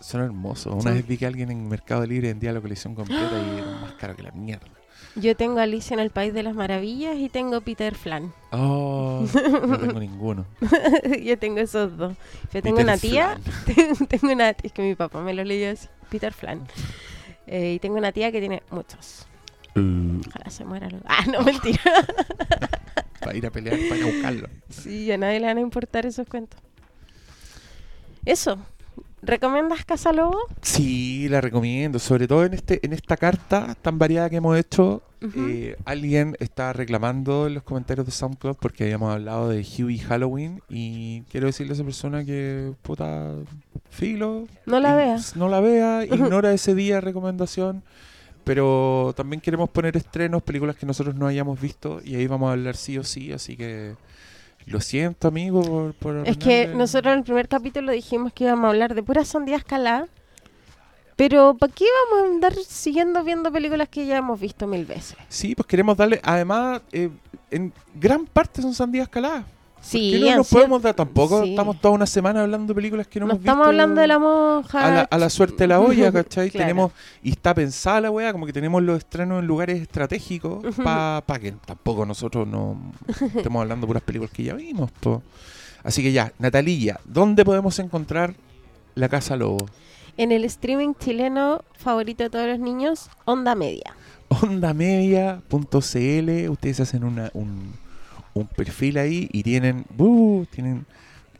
Son 0.00 0.20
hermosos. 0.20 0.74
Una 0.84 0.92
vez 0.92 1.06
vi 1.06 1.16
que 1.16 1.26
alguien 1.26 1.50
en 1.50 1.66
Mercado 1.66 2.04
Libre 2.06 2.28
vendía 2.28 2.52
la 2.52 2.60
colección 2.60 2.94
completa 2.94 3.32
y 3.32 3.58
era 3.58 3.70
más 3.80 3.92
caro 3.94 4.14
que 4.14 4.22
la 4.22 4.32
mierda. 4.32 4.66
Yo 5.16 5.36
tengo 5.36 5.60
Alicia 5.60 5.94
en 5.94 6.00
el 6.00 6.10
País 6.10 6.34
de 6.34 6.42
las 6.42 6.54
Maravillas 6.54 7.16
y 7.16 7.28
tengo 7.28 7.60
Peter 7.60 7.94
Flan. 7.94 8.32
Oh, 8.52 9.24
no 9.66 9.78
tengo 9.78 10.00
ninguno. 10.00 10.44
Yo 11.22 11.38
tengo 11.38 11.58
esos 11.60 11.96
dos. 11.96 12.14
Yo 12.52 12.62
tengo 12.62 12.76
Peter 12.76 12.84
una 12.84 12.98
tía 12.98 13.38
tengo 14.08 14.32
una 14.32 14.50
es 14.50 14.72
que 14.72 14.82
mi 14.82 14.94
papá 14.94 15.20
me 15.22 15.32
lo 15.32 15.42
leyó 15.44 15.70
así, 15.70 15.88
Peter 16.10 16.32
Flan. 16.32 16.66
Eh, 17.46 17.74
y 17.74 17.78
tengo 17.78 17.96
una 17.96 18.12
tía 18.12 18.30
que 18.30 18.40
tiene 18.40 18.62
muchos. 18.70 19.26
Uh, 19.76 20.20
Ojalá 20.28 20.50
se 20.50 20.64
muera. 20.64 20.88
luego. 20.88 21.04
Ah, 21.08 21.24
no, 21.30 21.42
mentira. 21.42 21.80
para 23.20 23.36
ir 23.36 23.46
a 23.46 23.50
pelear, 23.50 23.78
para 23.88 24.04
buscarlo. 24.06 24.48
Sí, 24.68 25.10
a 25.10 25.18
nadie 25.18 25.40
le 25.40 25.46
van 25.46 25.58
a 25.58 25.60
importar 25.60 26.06
esos 26.06 26.26
cuentos. 26.28 26.60
Eso. 28.24 28.58
¿Recomiendas 29.22 29.84
Casa 29.86 30.12
Lobo? 30.12 30.38
Sí, 30.60 31.28
la 31.30 31.40
recomiendo, 31.40 31.98
sobre 31.98 32.28
todo 32.28 32.44
en 32.44 32.52
este 32.52 32.84
en 32.84 32.92
esta 32.92 33.16
carta 33.16 33.74
tan 33.80 33.98
variada 33.98 34.28
que 34.28 34.36
hemos 34.36 34.56
hecho. 34.58 35.02
Ujú. 35.22 35.46
eh, 35.48 35.76
alguien 35.86 36.36
está 36.38 36.74
reclamando 36.74 37.46
en 37.46 37.54
los 37.54 37.62
comentarios 37.62 38.04
de 38.04 38.12
SoundCloud 38.12 38.56
porque 38.56 38.84
habíamos 38.84 39.10
hablado 39.14 39.48
de 39.48 39.62
Huey 39.64 39.96
Halloween 39.96 40.60
y 40.68 41.22
quiero 41.30 41.46
decirle 41.46 41.72
a 41.72 41.74
esa 41.76 41.84
persona 41.84 42.22
que 42.26 42.74
puta 42.82 43.32
filo. 43.88 44.44
No 44.66 44.78
la 44.80 44.94
vea. 44.94 45.16
No 45.36 45.48
la 45.48 45.60
vea, 45.60 46.04
ignora 46.04 46.52
ese 46.52 46.74
día 46.74 46.96
de 46.96 47.00
recomendación. 47.00 47.82
Pero 48.44 49.12
también 49.16 49.40
queremos 49.40 49.70
poner 49.70 49.96
estrenos, 49.96 50.42
películas 50.42 50.76
que 50.76 50.86
nosotros 50.86 51.14
no 51.14 51.26
hayamos 51.26 51.60
visto 51.60 52.00
y 52.04 52.14
ahí 52.14 52.26
vamos 52.26 52.50
a 52.50 52.52
hablar 52.52 52.76
sí 52.76 52.98
o 52.98 53.04
sí, 53.04 53.32
así 53.32 53.56
que 53.56 53.94
lo 54.66 54.80
siento 54.80 55.28
amigo 55.28 55.62
por, 55.62 55.94
por 55.94 56.28
Es 56.28 56.36
que 56.36 56.66
nosotros 56.68 57.12
en 57.12 57.18
el 57.18 57.24
primer 57.24 57.48
capítulo 57.48 57.92
dijimos 57.92 58.32
que 58.32 58.44
íbamos 58.44 58.66
a 58.66 58.68
hablar 58.68 58.94
de 58.94 59.02
pura 59.02 59.24
sandía 59.24 59.56
escalada. 59.56 60.08
Pero 61.16 61.56
¿para 61.56 61.72
qué 61.72 61.84
vamos 62.10 62.24
a 62.24 62.34
andar 62.34 62.54
siguiendo 62.66 63.22
viendo 63.22 63.52
películas 63.52 63.88
que 63.88 64.04
ya 64.04 64.16
hemos 64.16 64.38
visto 64.40 64.66
mil 64.66 64.84
veces? 64.84 65.16
Sí, 65.28 65.54
pues 65.54 65.66
queremos 65.66 65.96
darle, 65.96 66.20
además, 66.24 66.82
eh, 66.90 67.08
en 67.50 67.72
gran 67.94 68.26
parte 68.26 68.60
son 68.60 68.74
sandías 68.74 69.08
caladas. 69.08 69.44
Sí, 69.84 70.18
no 70.20 70.36
nos 70.36 70.48
podemos 70.48 70.82
dar 70.82 70.94
tampoco. 70.94 71.42
sí. 71.42 71.50
Estamos 71.50 71.80
toda 71.80 71.94
una 71.94 72.06
semana 72.06 72.42
hablando 72.42 72.72
de 72.72 72.74
películas 72.74 73.06
que 73.06 73.20
no, 73.20 73.26
No 73.26 73.32
hemos 73.32 73.42
estamos 73.42 73.64
visto 73.66 73.70
hablando 73.70 74.00
de 74.00 74.06
la 74.06 74.18
monja. 74.18 74.86
a 74.86 74.90
la, 74.90 75.00
a 75.02 75.18
la 75.18 75.30
suerte 75.30 75.56
de 75.58 75.66
la 75.68 75.80
olla, 75.80 76.10
¿cachai? 76.10 76.50
Claro. 76.50 76.64
Tenemos, 76.64 76.92
y 77.22 77.30
está 77.30 77.54
pensada 77.54 78.00
la 78.00 78.10
weá, 78.10 78.32
como 78.32 78.46
que 78.46 78.52
tenemos 78.52 78.82
los 78.82 78.98
estrenos 78.98 79.40
en 79.40 79.46
lugares 79.46 79.80
estratégicos 79.80 80.64
para 80.82 81.38
que 81.40 81.52
tampoco 81.66 82.06
nosotros 82.06 82.48
no 82.48 82.78
estemos 83.36 83.60
hablando 83.60 83.86
de 83.86 83.88
puras 83.88 84.02
películas 84.02 84.32
que 84.32 84.44
ya 84.44 84.54
vimos. 84.54 84.90
po. 84.92 85.22
Así 85.82 86.02
que 86.02 86.12
ya, 86.12 86.32
Natalía, 86.38 86.98
¿dónde 87.04 87.44
podemos 87.44 87.78
encontrar 87.78 88.34
la 88.94 89.10
Casa 89.10 89.36
Lobo? 89.36 89.66
En 90.16 90.32
el 90.32 90.44
streaming 90.44 90.94
chileno 90.94 91.62
favorito 91.76 92.22
de 92.22 92.30
todos 92.30 92.46
los 92.46 92.58
niños, 92.58 93.10
Onda 93.26 93.54
Media. 93.54 93.94
Ondamedia.cl, 94.28 96.48
ustedes 96.50 96.80
hacen 96.80 97.04
una, 97.04 97.30
un, 97.34 97.74
un 98.34 98.46
perfil 98.46 98.98
ahí 98.98 99.28
y 99.32 99.42
tienen, 99.42 99.84
¡uh! 99.96 100.44
tienen 100.50 100.84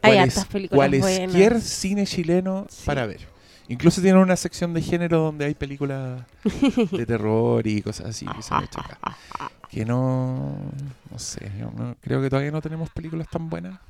cuales- 0.00 0.46
cualesquier 0.70 1.60
cine 1.60 2.06
chileno 2.06 2.66
Sí. 2.68 2.82
para 2.86 3.06
ver. 3.06 3.32
Incluso 3.68 4.00
tienen 4.02 4.20
una 4.20 4.36
sección 4.36 4.74
de 4.74 4.82
género 4.82 5.18
donde 5.20 5.46
hay 5.46 5.54
películas 5.54 6.22
de 6.92 7.06
terror 7.06 7.66
y 7.66 7.80
cosas 7.82 8.06
así 8.08 8.26
que 8.26 8.42
se 8.42 8.54
han 8.54 8.64
hecho 8.64 8.80
acá. 8.80 8.98
Que 9.70 9.84
no, 9.84 10.54
no 11.10 11.18
sé, 11.18 11.50
no- 11.58 11.96
creo 12.00 12.22
que 12.22 12.30
todavía 12.30 12.52
no 12.52 12.60
tenemos 12.62 12.88
películas 12.90 13.26
tan 13.28 13.50
buenas. 13.50 13.80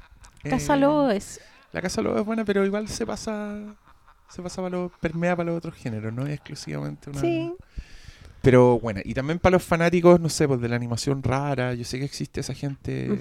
Casa 0.42 0.76
Eh, 0.76 0.78
Lobo 0.78 1.10
es. 1.10 1.40
La 1.72 1.82
Casa 1.82 2.00
Lobo 2.00 2.18
es 2.20 2.24
buena, 2.24 2.44
pero 2.44 2.64
igual 2.64 2.88
se 2.88 3.04
pasa, 3.04 3.54
se 4.30 4.40
pasa 4.40 4.62
para 4.62 4.70
los, 4.78 4.92
permea 5.00 5.36
para 5.36 5.50
los 5.50 5.58
otros 5.58 5.74
géneros, 5.74 6.10
no 6.14 6.24
es 6.26 6.32
exclusivamente 6.34 7.10
una. 7.10 7.20
Sí. 7.20 7.52
Pero 8.44 8.78
bueno, 8.78 9.00
y 9.04 9.14
también 9.14 9.38
para 9.38 9.54
los 9.54 9.62
fanáticos, 9.64 10.20
no 10.20 10.28
sé, 10.28 10.46
pues 10.46 10.60
de 10.60 10.68
la 10.68 10.76
animación 10.76 11.22
rara, 11.22 11.74
yo 11.74 11.84
sé 11.84 11.98
que 11.98 12.04
existe 12.04 12.40
esa 12.40 12.54
gente, 12.54 13.18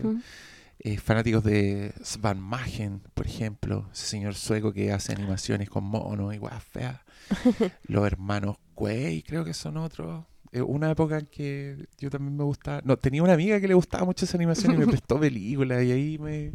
eh, 0.79 0.97
fanáticos 0.97 1.43
de 1.43 1.93
Svan 2.03 2.39
Magen, 2.39 3.01
por 3.13 3.25
ejemplo, 3.25 3.89
ese 3.93 4.05
señor 4.05 4.35
sueco 4.35 4.73
que 4.73 4.91
hace 4.91 5.13
animaciones 5.13 5.69
con 5.69 5.85
monos 5.85 6.35
y 6.35 6.37
guas 6.37 6.61
feas. 6.63 6.99
los 7.87 8.05
hermanos 8.05 8.57
Quay, 8.75 9.23
creo 9.23 9.45
que 9.45 9.53
son 9.53 9.77
otros. 9.77 10.25
Eh, 10.51 10.61
una 10.61 10.91
época 10.91 11.17
en 11.17 11.25
que 11.25 11.87
yo 11.97 12.11
también 12.11 12.37
me 12.37 12.43
gustaba, 12.43 12.81
no, 12.83 12.95
tenía 12.95 13.23
una 13.23 13.33
amiga 13.33 13.59
que 13.59 13.67
le 13.67 13.73
gustaba 13.73 14.05
mucho 14.05 14.25
esa 14.25 14.37
animación 14.37 14.75
y 14.75 14.77
me 14.77 14.85
prestó 14.93 15.19
películas 15.19 15.83
y 15.83 15.91
ahí 15.91 16.17
me, 16.19 16.51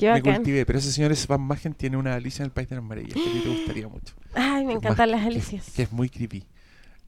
me 0.00 0.22
cultivé. 0.22 0.66
Pero 0.66 0.78
ese 0.80 0.90
señor 0.90 1.14
Svan 1.14 1.42
Magen 1.42 1.74
tiene 1.74 1.96
una 1.96 2.14
Alicia 2.14 2.42
en 2.42 2.46
el 2.46 2.52
País 2.52 2.68
de 2.68 2.74
las 2.76 2.84
Maravillas 2.84 3.14
que 3.14 3.28
a 3.28 3.32
ti 3.32 3.40
te 3.44 3.48
gustaría 3.48 3.88
mucho. 3.88 4.14
Ay, 4.34 4.64
me 4.64 4.72
encantan 4.72 5.12
las 5.12 5.20
que- 5.20 5.26
Alicias. 5.28 5.70
Que, 5.76 5.82
es 5.82 5.92
muy 5.92 6.08
creepy. 6.08 6.44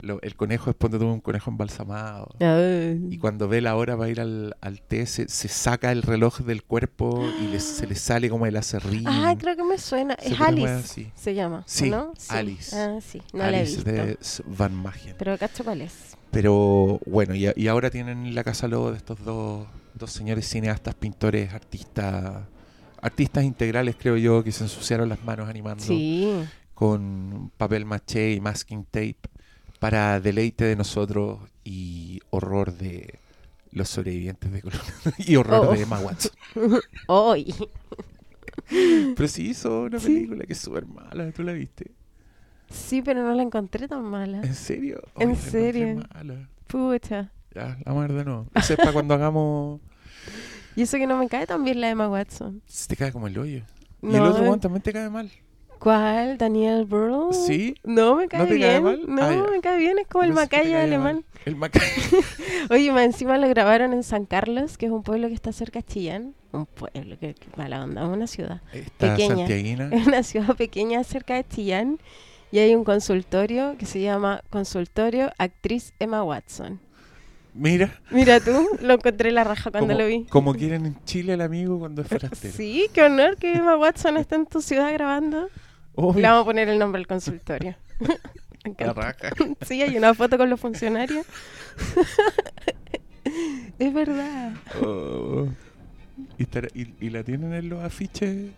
Lo- 0.01 0.23
el 0.23 0.37
conejo, 0.37 0.67
después 0.71 0.93
de 0.93 0.99
todo 0.99 1.13
un 1.13 1.21
conejo 1.21 1.51
embalsamado. 1.51 2.29
Ay. 2.41 3.01
Y 3.11 3.19
cuando 3.19 3.49
ve 3.49 3.61
la 3.61 3.75
hora 3.75 3.97
para 3.97 4.09
ir 4.09 4.21
al, 4.21 4.57
al 4.61 4.81
té, 4.81 5.07
se, 5.07 5.29
se 5.29 5.49
saca 5.49 5.91
el 5.91 6.03
reloj 6.03 6.39
del 6.41 6.63
cuerpo 6.63 7.25
y 7.43 7.49
le- 7.49 7.59
se 7.61 7.87
le 7.87 7.97
sale 7.97 8.31
como 8.31 8.47
el 8.47 8.57
acerrín. 8.57 9.05
Ah, 9.09 9.35
creo 9.39 9.57
que 9.57 9.65
me 9.65 9.77
suena. 9.77 10.17
Se 10.21 10.35
Es 10.35 10.41
Alice. 10.41 11.13
Se 11.17 11.35
llama. 11.35 11.65
Sí, 11.67 11.91
¿no? 11.91 12.13
Alice. 12.29 12.77
Ah, 12.77 12.99
sí. 13.01 13.21
No 13.33 13.39
la 13.41 13.51
he 13.51 13.57
Alice 13.61 13.75
visto. 13.77 13.91
de 13.91 14.19
Van 14.57 14.75
Magen. 14.75 15.17
Pero 15.19 15.37
cacho 15.37 15.65
cuál 15.65 15.83
es. 15.83 16.17
Pero 16.31 17.01
bueno, 17.07 17.35
y, 17.35 17.49
y 17.57 17.67
ahora 17.69 17.91
tienen 17.91 18.35
la 18.35 18.45
casa 18.45 18.69
lobo 18.69 18.91
de 18.93 18.99
estos 18.99 19.25
dos, 19.25 19.67
dos 19.95 20.13
señores 20.13 20.47
cineastas, 20.49 20.95
pintores, 20.95 21.53
artistas, 21.53 22.45
artistas 23.03 23.45
integrales, 23.45 23.97
creo 23.99 24.17
yo, 24.17 24.45
que 24.45 24.53
se 24.53 24.65
ensuciaron 24.65 25.09
las 25.09 25.25
manos 25.25 25.49
animando 25.49 25.83
Sí. 25.83 26.31
con 26.75 27.51
papel 27.57 27.85
maché 27.85 28.33
y 28.35 28.41
masking 28.41 28.85
tape 28.85 29.17
para 29.79 30.21
deleite 30.21 30.65
de 30.65 30.77
nosotros 30.77 31.39
y 31.65 32.21
horror 32.31 32.73
de 32.73 33.19
los 33.73 33.89
sobrevivientes 33.89 34.51
de 34.51 34.63
Colombia 34.63 34.93
y 35.19 35.37
horror 35.37 35.67
Oh. 35.69 35.73
de 35.73 35.83
Emma 35.83 36.01
Watson. 36.01 36.33
Hoy. 37.07 37.55
Pero 38.69 39.29
sí 39.29 39.51
hizo 39.51 39.83
una 39.83 39.99
Sí. 40.01 40.07
película 40.15 40.45
que 40.45 40.53
es 40.53 40.59
súper 40.59 40.87
mala, 40.87 41.31
¿tú 41.33 41.43
la 41.43 41.53
viste? 41.53 41.93
Sí, 42.71 43.01
pero 43.03 43.23
no 43.23 43.35
la 43.35 43.43
encontré 43.43 43.89
tan 43.89 44.03
mala. 44.05 44.43
¿En 44.43 44.55
serio? 44.55 45.01
¿En 45.19 45.37
serio? 45.37 46.03
mala. 46.15 46.49
Pucha. 46.67 47.33
Ya, 47.55 47.69
la 47.69 47.79
vamos 47.87 48.05
a 48.05 48.07
ver 48.09 48.13
de 48.19 48.25
nuevo. 48.25 48.47
Eso 48.55 48.75
es 48.75 48.79
para 48.79 48.93
cuando 48.93 49.15
hagamos... 49.15 49.81
Y 50.77 50.83
eso 50.83 50.97
que 50.97 51.07
no 51.09 51.17
me 51.19 51.29
cae 51.29 51.45
tan 51.47 51.65
bien 51.65 51.81
la 51.81 51.91
Emma 51.91 52.09
Watson. 52.09 52.63
Se 52.67 52.87
te 52.89 52.97
cae 52.97 53.11
como 53.11 53.27
el 53.27 53.37
hoyo. 53.37 53.63
Y 54.03 54.07
No, 54.07 54.17
el 54.19 54.23
otro 54.23 54.45
eh. 54.45 54.49
one 54.49 54.59
también 54.61 54.83
te 54.83 54.93
cae 54.93 55.11
mal. 55.11 55.29
¿Cuál? 55.79 56.39
¿Daniel 56.39 56.85
Brühl? 56.87 57.33
¿Sí? 57.33 57.75
No, 57.85 58.17
me 58.17 58.29
cae 58.29 58.41
¿No 58.41 58.47
te 58.47 58.55
bien. 58.55 58.69
cae 58.71 58.81
mal? 58.81 59.01
No, 59.07 59.23
Ah, 59.23 59.47
me 59.51 59.61
cae 59.61 59.79
bien. 59.79 59.99
Es 59.99 60.07
como 60.09 60.25
el 60.25 60.33
Macaya 60.33 60.83
alemán. 60.83 61.17
mal. 61.17 61.25
El 61.45 61.57
Macaya. 61.57 61.87
Oye, 62.71 62.91
más 62.93 63.05
encima 63.05 63.39
lo 63.39 63.49
grabaron 63.49 63.93
en 63.93 64.03
San 64.03 64.25
Carlos, 64.27 64.77
que 64.77 64.87
es 64.87 64.93
un 64.93 65.03
pueblo 65.03 65.29
que 65.29 65.35
está 65.35 65.53
cerca 65.53 65.81
de 65.81 65.87
Chillán. 65.87 66.35
Un 66.53 66.67
pueblo, 66.67 67.19
que, 67.19 67.35
que 67.35 67.47
mala 67.57 67.83
onda, 67.85 68.07
una 68.07 68.27
ciudad. 68.27 68.61
Esta 68.73 69.15
Pequeña. 69.15 69.37
santiaguina. 69.37 69.89
Es 69.93 70.07
una 70.07 70.23
ciudad 70.23 70.57
pequeña 70.57 71.05
cerca 71.05 71.35
de 71.35 71.47
Chillán 71.47 71.99
y 72.51 72.59
hay 72.59 72.75
un 72.75 72.83
consultorio 72.85 73.77
que 73.79 73.87
se 73.87 74.01
llama 74.01 74.43
Consultorio 74.51 75.31
Actriz 75.39 75.93
Emma 75.99 76.25
Watson. 76.25 76.81
Mira. 77.55 78.01
Mira 78.11 78.41
tú, 78.41 78.67
lo 78.83 78.95
encontré 78.95 79.31
la 79.33 79.43
raja 79.45 79.71
cuando 79.71 79.95
como, 79.95 80.01
lo 80.01 80.07
vi. 80.07 80.25
Como 80.27 80.55
quieren 80.55 80.87
en 80.87 81.05
Chile 81.05 81.33
el 81.35 81.41
amigo 81.41 81.79
cuando 81.79 82.03
es 82.03 82.09
forastero. 82.09 82.55
Sí, 82.55 82.87
qué 82.93 83.03
honor 83.03 83.37
que 83.37 83.53
Emma 83.53 83.77
Watson 83.77 84.17
esté 84.17 84.37
en 84.37 84.47
tu 84.47 84.61
ciudad 84.61 84.93
grabando. 84.93 85.49
Obvio. 86.01 86.21
Le 86.23 86.29
vamos 86.29 86.43
a 86.43 86.45
poner 86.45 86.69
el 86.69 86.79
nombre 86.79 87.01
al 87.01 87.07
consultorio. 87.07 87.75
Me 88.01 88.07
La 88.07 88.71
encanta. 88.71 88.93
raja. 89.03 89.31
Sí, 89.63 89.83
hay 89.83 89.97
una 89.97 90.15
foto 90.15 90.37
con 90.39 90.49
los 90.51 90.61
funcionarios. 90.61 91.25
es 93.79 93.93
verdad. 93.95 94.53
Oh. 94.83 95.49
Y, 96.39 96.43
estará- 96.45 96.71
y- 96.75 96.95
y 97.01 97.11
la 97.11 97.23
tienen 97.23 97.53
en 97.55 97.69
los 97.69 97.83
afiches 97.83 98.51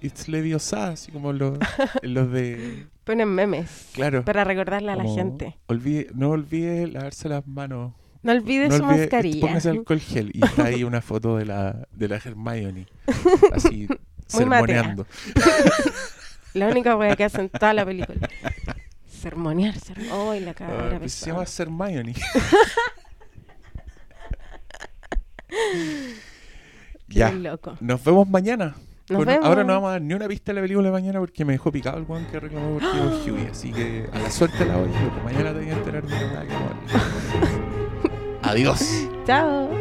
It's 0.00 0.28
Leviosa, 0.28 0.88
así 0.88 1.12
como 1.12 1.32
los, 1.32 1.58
en 2.02 2.14
los 2.14 2.30
de... 2.32 2.86
Ponen 3.04 3.28
memes 3.28 3.88
Claro. 3.92 4.24
para 4.24 4.44
recordarle 4.44 4.92
a 4.92 4.96
la 4.96 5.04
gente. 5.04 5.56
olvide- 5.68 6.10
no 6.14 6.30
olvide 6.30 6.86
lavarse 6.86 7.28
las 7.28 7.46
manos. 7.46 7.92
No 8.22 8.32
olvide 8.32 8.68
no 8.68 8.76
su 8.76 8.82
olvide- 8.84 8.98
mascarilla. 9.00 9.40
Póngase 9.40 9.70
alcohol 9.70 10.00
gel. 10.00 10.30
Y 10.34 10.44
está 10.44 10.64
ahí 10.64 10.84
una 10.84 11.00
foto 11.02 11.36
de 11.36 11.44
la, 11.46 11.86
de 11.92 12.08
la 12.08 12.16
Hermione. 12.16 12.86
Así, 13.52 13.88
sermoneando. 14.26 15.06
La 16.54 16.68
única 16.68 16.96
wea 16.96 17.14
que 17.16 17.24
hace 17.24 17.40
en 17.42 17.48
toda 17.48 17.72
la 17.74 17.84
película. 17.84 18.28
Sermonear, 19.08 19.78
sermonear. 19.78 20.16
¡Ay, 20.32 20.40
la 20.40 20.50
Ah, 20.52 20.54
cabra 20.54 20.98
pues 20.98 21.12
se 21.12 21.26
llama 21.30 21.44
Hermione. 21.58 22.14
Qué 27.08 27.18
ya. 27.18 27.32
loco. 27.32 27.76
Nos 27.80 28.02
vemos 28.04 28.28
mañana. 28.28 28.74
Nos 29.08 29.16
Bueno, 29.18 29.32
vemos. 29.32 29.46
ahora 29.46 29.64
no 29.64 29.72
vamos 29.74 29.88
a 29.88 29.92
dar 29.92 30.02
ni 30.02 30.14
una 30.14 30.28
pista 30.28 30.52
de 30.52 30.56
la 30.56 30.60
película 30.62 30.86
de 30.88 30.92
mañana 30.92 31.18
porque 31.18 31.44
me 31.44 31.52
dejó 31.54 31.72
picado 31.72 31.98
el 31.98 32.04
weón 32.04 32.26
que 32.26 32.38
reclamó 32.38 32.78
por 32.78 32.82
Tío 32.92 33.34
Huey. 33.34 33.46
Así 33.48 33.72
que 33.72 34.08
a 34.12 34.18
la 34.20 34.30
suerte 34.30 34.64
la 34.64 34.76
voy, 34.76 34.88
mañana 35.24 35.52
te 35.52 35.58
voy 35.58 35.68
a 35.70 35.72
enterar 35.72 36.06
de 36.06 36.14
weá 36.14 36.46
que 36.46 36.54
a. 36.54 38.50
Adiós. 38.50 39.08
Chao. 39.26 39.79